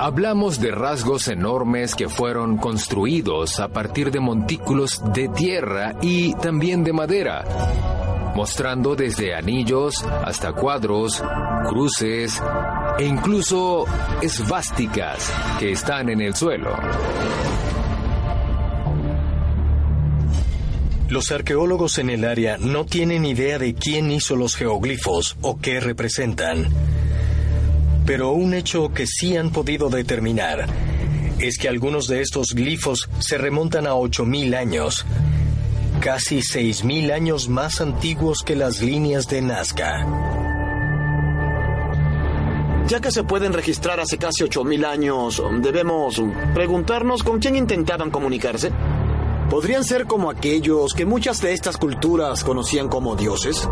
Hablamos 0.00 0.58
de 0.58 0.72
rasgos 0.72 1.28
enormes 1.28 1.94
que 1.94 2.08
fueron 2.08 2.56
construidos 2.56 3.60
a 3.60 3.68
partir 3.68 4.10
de 4.10 4.18
montículos 4.18 5.00
de 5.12 5.28
tierra 5.28 5.94
y 6.02 6.34
también 6.34 6.82
de 6.82 6.92
madera 6.92 7.44
mostrando 8.38 8.94
desde 8.94 9.34
anillos 9.34 9.94
hasta 10.24 10.52
cuadros, 10.52 11.20
cruces 11.68 12.40
e 12.96 13.04
incluso 13.04 13.84
esvásticas 14.22 15.28
que 15.58 15.72
están 15.72 16.08
en 16.08 16.20
el 16.20 16.36
suelo. 16.36 16.70
Los 21.08 21.32
arqueólogos 21.32 21.98
en 21.98 22.10
el 22.10 22.24
área 22.24 22.58
no 22.58 22.86
tienen 22.86 23.24
idea 23.24 23.58
de 23.58 23.74
quién 23.74 24.12
hizo 24.12 24.36
los 24.36 24.54
geoglifos 24.54 25.36
o 25.40 25.58
qué 25.58 25.80
representan. 25.80 26.68
Pero 28.06 28.30
un 28.30 28.54
hecho 28.54 28.92
que 28.94 29.08
sí 29.08 29.36
han 29.36 29.50
podido 29.50 29.90
determinar 29.90 30.64
es 31.40 31.58
que 31.58 31.68
algunos 31.68 32.06
de 32.06 32.20
estos 32.20 32.54
glifos 32.54 33.08
se 33.18 33.36
remontan 33.36 33.88
a 33.88 33.94
8.000 33.94 34.56
años 34.56 35.04
casi 36.00 36.38
6.000 36.38 37.12
años 37.12 37.48
más 37.48 37.80
antiguos 37.80 38.38
que 38.44 38.56
las 38.56 38.80
líneas 38.80 39.26
de 39.26 39.42
Nazca. 39.42 40.06
Ya 42.86 43.00
que 43.00 43.10
se 43.10 43.24
pueden 43.24 43.52
registrar 43.52 44.00
hace 44.00 44.16
casi 44.16 44.44
8.000 44.44 44.86
años, 44.86 45.42
debemos 45.60 46.22
preguntarnos 46.54 47.22
con 47.22 47.38
quién 47.38 47.56
intentaban 47.56 48.10
comunicarse. 48.10 48.70
¿Podrían 49.50 49.84
ser 49.84 50.06
como 50.06 50.30
aquellos 50.30 50.92
que 50.94 51.04
muchas 51.04 51.40
de 51.40 51.52
estas 51.52 51.76
culturas 51.76 52.44
conocían 52.44 52.88
como 52.88 53.16
dioses? 53.16 53.68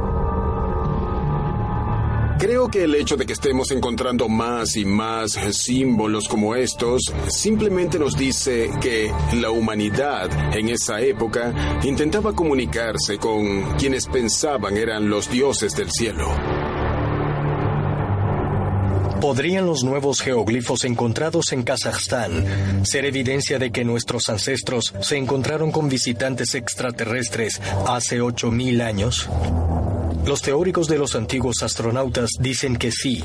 Creo 2.38 2.68
que 2.68 2.84
el 2.84 2.94
hecho 2.94 3.16
de 3.16 3.24
que 3.24 3.32
estemos 3.32 3.70
encontrando 3.70 4.28
más 4.28 4.76
y 4.76 4.84
más 4.84 5.32
símbolos 5.52 6.28
como 6.28 6.54
estos 6.54 7.00
simplemente 7.28 7.98
nos 7.98 8.14
dice 8.14 8.70
que 8.78 9.10
la 9.40 9.50
humanidad 9.50 10.28
en 10.54 10.68
esa 10.68 11.00
época 11.00 11.80
intentaba 11.82 12.34
comunicarse 12.34 13.16
con 13.16 13.76
quienes 13.78 14.06
pensaban 14.06 14.76
eran 14.76 15.08
los 15.08 15.30
dioses 15.30 15.74
del 15.76 15.90
cielo. 15.90 16.28
¿Podrían 19.22 19.64
los 19.64 19.82
nuevos 19.82 20.20
geoglifos 20.20 20.84
encontrados 20.84 21.52
en 21.52 21.62
Kazajstán 21.62 22.84
ser 22.84 23.06
evidencia 23.06 23.58
de 23.58 23.72
que 23.72 23.82
nuestros 23.82 24.28
ancestros 24.28 24.92
se 25.00 25.16
encontraron 25.16 25.72
con 25.72 25.88
visitantes 25.88 26.54
extraterrestres 26.54 27.62
hace 27.86 28.20
8.000 28.20 28.82
años? 28.82 29.26
Los 30.26 30.42
teóricos 30.42 30.88
de 30.88 30.98
los 30.98 31.14
antiguos 31.14 31.62
astronautas 31.62 32.30
dicen 32.40 32.76
que 32.76 32.90
sí, 32.90 33.22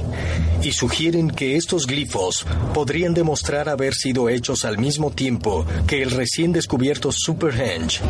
y 0.61 0.71
sugieren 0.71 1.31
que 1.31 1.55
estos 1.55 1.87
glifos 1.87 2.45
podrían 2.75 3.15
demostrar 3.15 3.69
haber 3.69 3.95
sido 3.95 4.29
hechos 4.29 4.65
al 4.65 4.77
mismo 4.77 5.09
tiempo 5.09 5.65
que 5.87 6.03
el 6.03 6.11
recién 6.11 6.51
descubierto 6.51 7.11
Superhenge. 7.11 8.01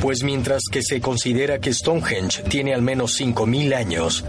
Pues 0.00 0.22
mientras 0.22 0.62
que 0.72 0.82
se 0.82 1.02
considera 1.02 1.60
que 1.60 1.74
Stonehenge 1.74 2.44
tiene 2.44 2.72
al 2.72 2.80
menos 2.80 3.20
5.000 3.20 3.74
años, 3.74 4.24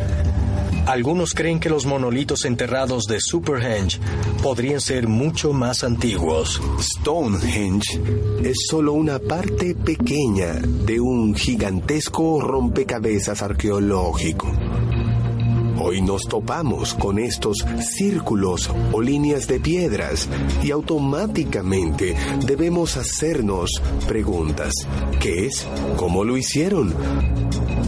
algunos 0.86 1.34
creen 1.34 1.59
que 1.59 1.69
los 1.69 1.86
monolitos 1.86 2.45
enterrados 2.45 3.05
de 3.05 3.19
Superhenge 3.19 3.99
podrían 4.41 4.82
ser 4.82 5.07
mucho 5.07 5.53
más 5.53 5.84
antiguos. 5.84 6.61
Stonehenge 6.79 7.99
es 8.43 8.57
solo 8.69 8.93
una 8.93 9.19
parte 9.19 9.75
pequeña 9.75 10.53
de 10.53 10.99
un 10.99 11.36
gigantesco 11.36 12.41
rompecabezas 12.41 13.41
arqueológico. 13.41 14.51
Hoy 15.84 15.99
nos 15.99 16.27
topamos 16.27 16.93
con 16.93 17.17
estos 17.17 17.65
círculos 17.79 18.69
o 18.91 19.01
líneas 19.01 19.47
de 19.47 19.59
piedras 19.59 20.29
y 20.61 20.69
automáticamente 20.69 22.15
debemos 22.45 22.97
hacernos 22.97 23.82
preguntas. 24.07 24.73
¿Qué 25.19 25.47
es? 25.47 25.67
¿Cómo 25.97 26.23
lo 26.23 26.38
hicieron? 26.38 26.93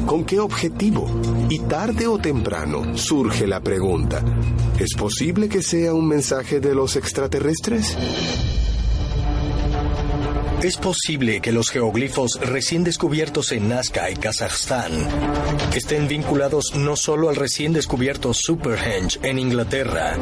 ¿Con 0.07 0.25
qué 0.25 0.39
objetivo? 0.39 1.07
Y 1.49 1.59
tarde 1.59 2.07
o 2.07 2.17
temprano 2.17 2.97
surge 2.97 3.45
la 3.45 3.61
pregunta, 3.61 4.23
¿es 4.79 4.95
posible 4.95 5.47
que 5.47 5.61
sea 5.61 5.93
un 5.93 6.07
mensaje 6.07 6.59
de 6.59 6.73
los 6.73 6.95
extraterrestres? 6.95 7.95
Es 10.64 10.78
posible 10.78 11.41
que 11.41 11.51
los 11.51 11.70
geoglifos 11.72 12.39
recién 12.39 12.86
descubiertos 12.86 13.51
en 13.51 13.68
Nazca 13.68 14.09
y 14.09 14.16
Kazajstán 14.16 14.93
estén 15.76 16.07
vinculados 16.07 16.74
no 16.76 16.95
solo 16.95 17.28
al 17.28 17.36
recién 17.36 17.74
descubierto 17.74 18.34
Superhenge 18.34 19.20
en 19.24 19.39
Inglaterra, 19.39 20.16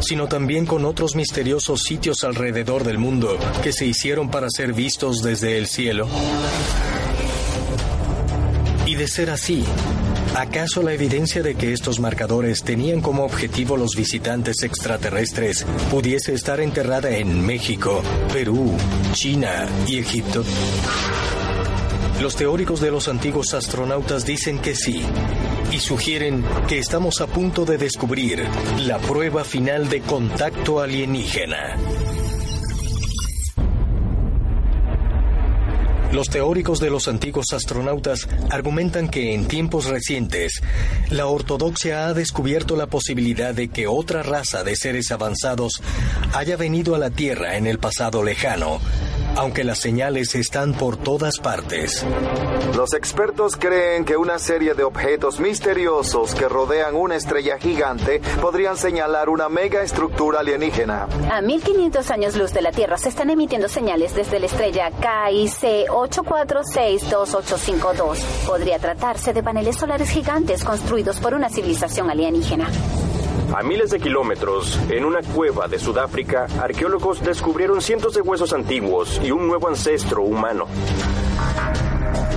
sino 0.00 0.26
también 0.26 0.66
con 0.66 0.84
otros 0.84 1.14
misteriosos 1.14 1.82
sitios 1.82 2.24
alrededor 2.24 2.82
del 2.82 2.98
mundo 2.98 3.38
que 3.62 3.72
se 3.72 3.86
hicieron 3.86 4.28
para 4.28 4.48
ser 4.50 4.72
vistos 4.72 5.22
desde 5.22 5.56
el 5.56 5.68
cielo. 5.68 6.08
Y 8.86 8.96
de 8.96 9.06
ser 9.06 9.30
así, 9.30 9.64
¿acaso 10.36 10.82
la 10.82 10.92
evidencia 10.92 11.42
de 11.42 11.54
que 11.54 11.72
estos 11.72 12.00
marcadores 12.00 12.62
tenían 12.62 13.00
como 13.00 13.24
objetivo 13.24 13.76
los 13.76 13.94
visitantes 13.96 14.62
extraterrestres 14.62 15.66
pudiese 15.90 16.34
estar 16.34 16.60
enterrada 16.60 17.10
en 17.10 17.44
México, 17.44 18.02
Perú, 18.32 18.72
China 19.12 19.68
y 19.86 19.98
Egipto? 19.98 20.44
Los 22.20 22.36
teóricos 22.36 22.80
de 22.80 22.90
los 22.90 23.08
antiguos 23.08 23.54
astronautas 23.54 24.26
dicen 24.26 24.58
que 24.58 24.74
sí 24.74 25.02
y 25.72 25.78
sugieren 25.78 26.44
que 26.68 26.78
estamos 26.78 27.20
a 27.20 27.26
punto 27.26 27.64
de 27.64 27.78
descubrir 27.78 28.46
la 28.80 28.98
prueba 28.98 29.42
final 29.44 29.88
de 29.88 30.00
contacto 30.02 30.80
alienígena. 30.80 31.76
Los 36.12 36.28
teóricos 36.28 36.80
de 36.80 36.90
los 36.90 37.06
antiguos 37.06 37.46
astronautas 37.52 38.28
argumentan 38.50 39.08
que 39.08 39.32
en 39.32 39.46
tiempos 39.46 39.86
recientes, 39.86 40.60
la 41.08 41.26
ortodoxia 41.26 42.06
ha 42.06 42.14
descubierto 42.14 42.74
la 42.74 42.88
posibilidad 42.88 43.54
de 43.54 43.68
que 43.68 43.86
otra 43.86 44.24
raza 44.24 44.64
de 44.64 44.74
seres 44.74 45.12
avanzados 45.12 45.80
haya 46.32 46.56
venido 46.56 46.96
a 46.96 46.98
la 46.98 47.10
Tierra 47.10 47.56
en 47.56 47.68
el 47.68 47.78
pasado 47.78 48.24
lejano, 48.24 48.80
aunque 49.36 49.64
las 49.64 49.78
señales 49.78 50.34
están 50.34 50.74
por 50.74 50.96
todas 50.96 51.38
partes. 51.38 52.04
Los 52.76 52.94
expertos 52.94 53.56
creen 53.56 54.04
que 54.04 54.16
una 54.16 54.38
serie 54.38 54.74
de 54.74 54.84
objetos 54.84 55.40
misteriosos 55.40 56.34
que 56.34 56.48
rodean 56.48 56.94
una 56.94 57.16
estrella 57.16 57.58
gigante 57.58 58.20
podrían 58.40 58.76
señalar 58.76 59.28
una 59.28 59.48
mega 59.48 59.82
estructura 59.82 60.38
alienígena. 60.40 61.08
A 61.30 61.40
1500 61.40 62.10
años 62.10 62.36
luz 62.36 62.52
de 62.52 62.62
la 62.62 62.72
Tierra 62.72 62.98
se 62.98 63.08
están 63.08 63.30
emitiendo 63.30 63.68
señales 63.68 64.14
desde 64.14 64.40
la 64.40 64.46
estrella 64.46 64.90
KIC 64.90 65.88
8462852. 65.88 68.18
Podría 68.46 68.78
tratarse 68.78 69.32
de 69.32 69.42
paneles 69.42 69.76
solares 69.76 70.10
gigantes 70.10 70.64
construidos 70.64 71.18
por 71.18 71.34
una 71.34 71.50
civilización 71.50 72.10
alienígena. 72.10 72.68
A 73.54 73.64
miles 73.64 73.90
de 73.90 73.98
kilómetros, 73.98 74.78
en 74.90 75.04
una 75.04 75.22
cueva 75.22 75.66
de 75.66 75.78
Sudáfrica, 75.78 76.46
arqueólogos 76.60 77.20
descubrieron 77.20 77.80
cientos 77.80 78.14
de 78.14 78.20
huesos 78.20 78.52
antiguos 78.52 79.20
y 79.24 79.32
un 79.32 79.48
nuevo 79.48 79.66
ancestro 79.66 80.22
humano. 80.22 80.66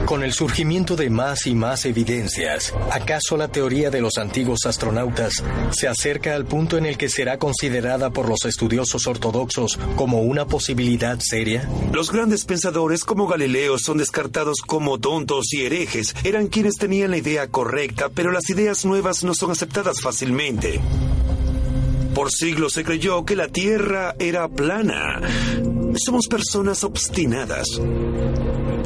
Con 0.06 0.22
el 0.24 0.34
surgimiento 0.34 0.96
de 0.96 1.10
más 1.10 1.48
y 1.48 1.56
más 1.56 1.86
evidencias, 1.86 2.74
¿acaso 2.92 3.38
la 3.38 3.48
teoría 3.48 3.90
de 3.90 4.02
los 4.02 4.18
antiguos 4.18 4.66
astronautas 4.66 5.34
se 5.72 5.88
acerca 5.88 6.36
al 6.36 6.46
punto 6.46 6.78
en 6.78 6.86
el 6.86 6.98
que 6.98 7.08
será 7.08 7.38
considerada 7.38 8.10
por 8.10 8.28
los 8.28 8.44
estudiosos 8.46 9.08
ortodoxos 9.08 9.80
como 9.96 10.22
una 10.22 10.46
posibilidad 10.46 11.18
seria? 11.20 11.70
Los 11.94 12.12
grandes 12.12 12.44
pensadores 12.44 13.06
como 13.06 13.28
Galileo 13.28 13.78
son 13.80 13.98
descartados 13.98 14.58
como 14.66 15.00
tontos 15.00 15.54
y 15.54 15.66
herejes. 15.66 16.14
Eran 16.24 16.48
quienes 16.48 16.76
tenían 16.76 17.12
la 17.12 17.18
idea 17.18 17.48
correcta, 17.48 18.10
pero 18.14 18.32
las 18.32 18.50
ideas 18.50 18.86
nuevas 18.86 19.24
no 19.24 19.34
son 19.34 19.52
aceptadas 19.52 20.02
fácilmente. 20.02 20.82
Por 22.14 22.30
siglos 22.30 22.74
se 22.74 22.84
creyó 22.84 23.26
que 23.26 23.36
la 23.36 23.48
Tierra 23.48 24.16
era 24.20 24.48
plana. 24.48 25.22
Somos 25.96 26.28
personas 26.28 26.84
obstinadas. 26.84 27.80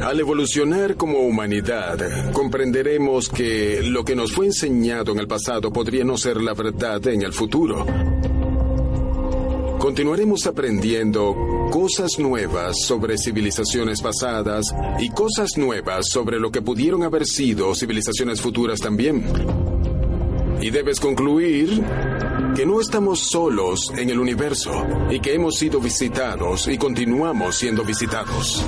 Al 0.00 0.20
evolucionar 0.20 0.96
como 0.96 1.18
humanidad, 1.18 2.32
comprenderemos 2.32 3.28
que 3.28 3.82
lo 3.82 4.04
que 4.04 4.14
nos 4.14 4.32
fue 4.32 4.46
enseñado 4.46 5.12
en 5.12 5.18
el 5.18 5.26
pasado 5.26 5.72
podría 5.72 6.04
no 6.04 6.16
ser 6.16 6.40
la 6.40 6.54
verdad 6.54 7.04
en 7.08 7.22
el 7.22 7.32
futuro. 7.32 7.84
Continuaremos 9.78 10.46
aprendiendo 10.46 11.68
cosas 11.70 12.18
nuevas 12.18 12.76
sobre 12.84 13.18
civilizaciones 13.18 14.00
pasadas 14.00 14.66
y 14.98 15.10
cosas 15.10 15.56
nuevas 15.56 16.08
sobre 16.08 16.38
lo 16.38 16.50
que 16.50 16.62
pudieron 16.62 17.02
haber 17.02 17.26
sido 17.26 17.74
civilizaciones 17.74 18.40
futuras 18.40 18.80
también. 18.80 19.24
Y 20.60 20.70
debes 20.70 21.00
concluir 21.00 21.82
que 22.54 22.66
no 22.66 22.80
estamos 22.80 23.20
solos 23.30 23.92
en 23.96 24.10
el 24.10 24.18
universo 24.18 24.86
y 25.10 25.20
que 25.20 25.34
hemos 25.34 25.56
sido 25.56 25.80
visitados 25.80 26.68
y 26.68 26.78
continuamos 26.78 27.56
siendo 27.56 27.84
visitados. 27.84 28.64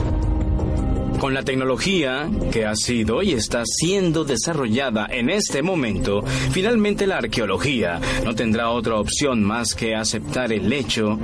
Con 1.20 1.34
la 1.34 1.42
tecnología 1.42 2.30
que 2.50 2.64
ha 2.64 2.74
sido 2.74 3.22
y 3.22 3.32
está 3.32 3.62
siendo 3.66 4.24
desarrollada 4.24 5.06
en 5.10 5.28
este 5.28 5.62
momento, 5.62 6.22
finalmente 6.50 7.06
la 7.06 7.18
arqueología 7.18 8.00
no 8.24 8.34
tendrá 8.34 8.70
otra 8.70 8.96
opción 8.96 9.44
más 9.44 9.74
que 9.74 9.94
aceptar 9.94 10.50
el 10.50 10.72
hecho 10.72 11.18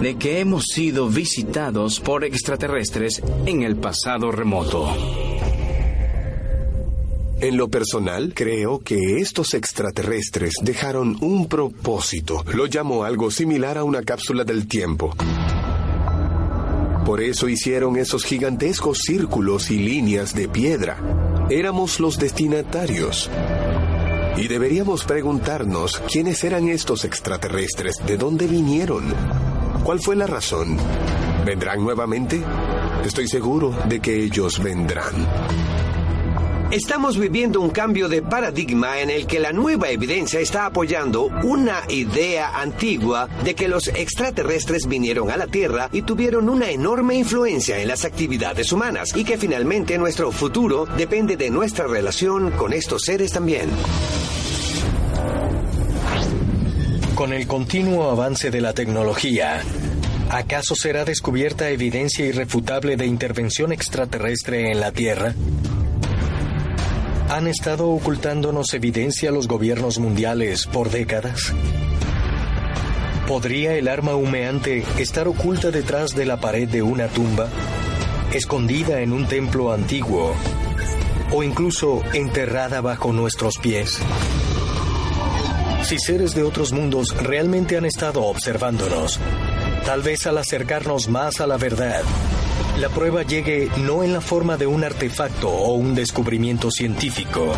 de 0.00 0.14
que 0.14 0.38
hemos 0.38 0.66
sido 0.72 1.08
visitados 1.08 1.98
por 1.98 2.24
extraterrestres 2.24 3.20
en 3.44 3.64
el 3.64 3.74
pasado 3.74 4.30
remoto. 4.30 4.88
En 7.40 7.56
lo 7.56 7.68
personal, 7.68 8.32
creo 8.32 8.78
que 8.78 9.16
estos 9.16 9.54
extraterrestres 9.54 10.54
dejaron 10.62 11.16
un 11.22 11.48
propósito. 11.48 12.44
Lo 12.54 12.66
llamo 12.66 13.02
algo 13.02 13.32
similar 13.32 13.78
a 13.78 13.82
una 13.82 14.02
cápsula 14.02 14.44
del 14.44 14.68
tiempo. 14.68 15.12
Por 17.04 17.22
eso 17.22 17.48
hicieron 17.48 17.96
esos 17.96 18.24
gigantescos 18.24 18.98
círculos 18.98 19.70
y 19.70 19.78
líneas 19.78 20.34
de 20.34 20.48
piedra. 20.48 20.98
Éramos 21.50 21.98
los 22.00 22.18
destinatarios. 22.18 23.30
Y 24.36 24.48
deberíamos 24.48 25.04
preguntarnos 25.04 26.00
quiénes 26.10 26.44
eran 26.44 26.68
estos 26.68 27.04
extraterrestres, 27.04 27.96
de 28.06 28.16
dónde 28.16 28.46
vinieron, 28.46 29.04
cuál 29.82 30.00
fue 30.00 30.16
la 30.16 30.26
razón. 30.26 30.76
¿Vendrán 31.44 31.82
nuevamente? 31.82 32.42
Estoy 33.04 33.28
seguro 33.28 33.74
de 33.88 34.00
que 34.00 34.22
ellos 34.22 34.62
vendrán. 34.62 35.14
Estamos 36.70 37.18
viviendo 37.18 37.60
un 37.60 37.70
cambio 37.70 38.08
de 38.08 38.22
paradigma 38.22 39.00
en 39.00 39.10
el 39.10 39.26
que 39.26 39.40
la 39.40 39.52
nueva 39.52 39.90
evidencia 39.90 40.38
está 40.38 40.66
apoyando 40.66 41.24
una 41.42 41.82
idea 41.88 42.60
antigua 42.60 43.28
de 43.42 43.56
que 43.56 43.66
los 43.66 43.88
extraterrestres 43.88 44.86
vinieron 44.86 45.32
a 45.32 45.36
la 45.36 45.48
Tierra 45.48 45.88
y 45.90 46.02
tuvieron 46.02 46.48
una 46.48 46.70
enorme 46.70 47.16
influencia 47.16 47.80
en 47.80 47.88
las 47.88 48.04
actividades 48.04 48.70
humanas 48.70 49.16
y 49.16 49.24
que 49.24 49.36
finalmente 49.36 49.98
nuestro 49.98 50.30
futuro 50.30 50.86
depende 50.86 51.36
de 51.36 51.50
nuestra 51.50 51.88
relación 51.88 52.52
con 52.52 52.72
estos 52.72 53.02
seres 53.02 53.32
también. 53.32 53.68
Con 57.16 57.32
el 57.32 57.48
continuo 57.48 58.10
avance 58.10 58.52
de 58.52 58.60
la 58.60 58.74
tecnología, 58.74 59.60
¿acaso 60.30 60.76
será 60.76 61.04
descubierta 61.04 61.68
evidencia 61.68 62.24
irrefutable 62.24 62.96
de 62.96 63.06
intervención 63.06 63.72
extraterrestre 63.72 64.70
en 64.70 64.78
la 64.78 64.92
Tierra? 64.92 65.34
¿Han 67.30 67.46
estado 67.46 67.88
ocultándonos 67.90 68.74
evidencia 68.74 69.30
los 69.30 69.46
gobiernos 69.46 70.00
mundiales 70.00 70.66
por 70.66 70.90
décadas? 70.90 71.54
¿Podría 73.28 73.74
el 73.74 73.86
arma 73.86 74.16
humeante 74.16 74.84
estar 74.98 75.28
oculta 75.28 75.70
detrás 75.70 76.16
de 76.16 76.26
la 76.26 76.40
pared 76.40 76.68
de 76.68 76.82
una 76.82 77.06
tumba, 77.06 77.48
escondida 78.32 79.00
en 79.00 79.12
un 79.12 79.28
templo 79.28 79.72
antiguo 79.72 80.34
o 81.32 81.44
incluso 81.44 82.02
enterrada 82.14 82.80
bajo 82.80 83.12
nuestros 83.12 83.58
pies? 83.58 84.00
Si 85.84 86.00
seres 86.00 86.34
de 86.34 86.42
otros 86.42 86.72
mundos 86.72 87.14
realmente 87.22 87.76
han 87.76 87.84
estado 87.84 88.24
observándonos, 88.24 89.20
tal 89.86 90.02
vez 90.02 90.26
al 90.26 90.36
acercarnos 90.36 91.08
más 91.08 91.40
a 91.40 91.46
la 91.46 91.58
verdad, 91.58 92.02
la 92.78 92.88
prueba 92.88 93.22
llegue 93.22 93.70
no 93.78 94.02
en 94.02 94.12
la 94.12 94.20
forma 94.20 94.56
de 94.56 94.66
un 94.66 94.84
artefacto 94.84 95.48
o 95.48 95.74
un 95.74 95.94
descubrimiento 95.94 96.70
científico, 96.70 97.52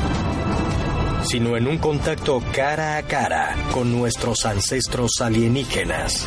sino 1.24 1.56
en 1.56 1.66
un 1.66 1.78
contacto 1.78 2.42
cara 2.52 2.96
a 2.96 3.02
cara 3.02 3.56
con 3.72 3.92
nuestros 3.92 4.44
ancestros 4.46 5.20
alienígenas. 5.20 6.26